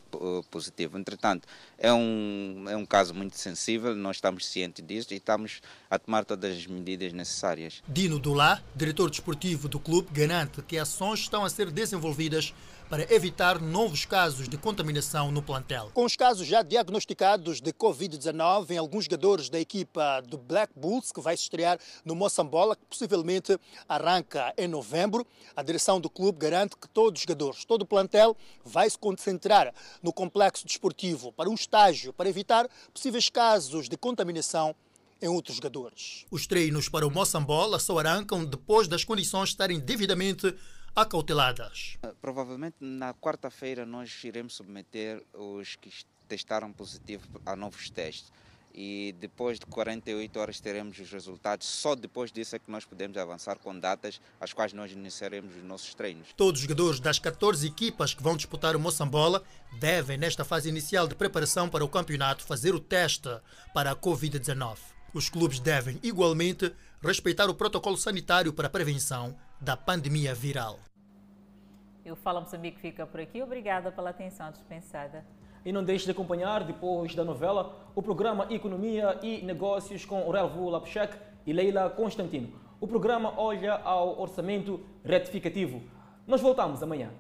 [0.50, 0.98] positivo.
[0.98, 1.46] Entretanto,
[1.78, 6.24] é um, é um caso muito sensível, nós estamos cientes disso e estamos a tomar
[6.24, 7.84] todas as medidas necessárias.
[7.86, 12.54] Dino Dulá, diretor desportivo do clube, garante que ações estão a ser desenvolvidas
[12.92, 15.90] para evitar novos casos de contaminação no plantel.
[15.94, 21.10] Com os casos já diagnosticados de Covid-19 em alguns jogadores da equipa do Black Bulls,
[21.10, 25.26] que vai se estrear no Moçambola, que possivelmente arranca em novembro,
[25.56, 28.36] a direção do clube garante que todos os jogadores, todo o plantel,
[28.66, 29.74] vai se concentrar
[30.04, 34.76] no complexo desportivo para um estágio para evitar possíveis casos de contaminação
[35.22, 36.26] em outros jogadores.
[36.30, 40.54] Os treinos para o Moçambola só arrancam depois das condições estarem devidamente
[40.96, 41.98] acauteladas.
[42.22, 45.92] Provavelmente na quarta-feira nós iremos submeter os que
[46.28, 48.32] testaram positivo a novos testes
[48.74, 51.68] e depois de 48 horas teremos os resultados.
[51.68, 55.64] Só depois disso é que nós podemos avançar com datas às quais nós iniciaremos os
[55.64, 56.30] nossos treinos.
[56.36, 59.44] Todos os jogadores das 14 equipas que vão disputar o Moçambola
[59.80, 63.30] devem, nesta fase inicial de preparação para o campeonato, fazer o teste
[63.74, 64.78] para a Covid-19.
[65.14, 66.74] Os clubes devem, igualmente,
[67.04, 70.80] respeitar o protocolo sanitário para a prevenção da pandemia viral.
[72.04, 73.44] E o Fala Moçambique fica por aqui.
[73.44, 75.24] Obrigada pela atenção dispensada.
[75.64, 80.68] E não deixe de acompanhar, depois da novela, o programa Economia e Negócios com Relvo
[80.68, 82.52] Lapchek e Leila Constantino.
[82.80, 85.84] O programa olha ao orçamento retificativo.
[86.26, 87.12] Nós voltamos amanhã.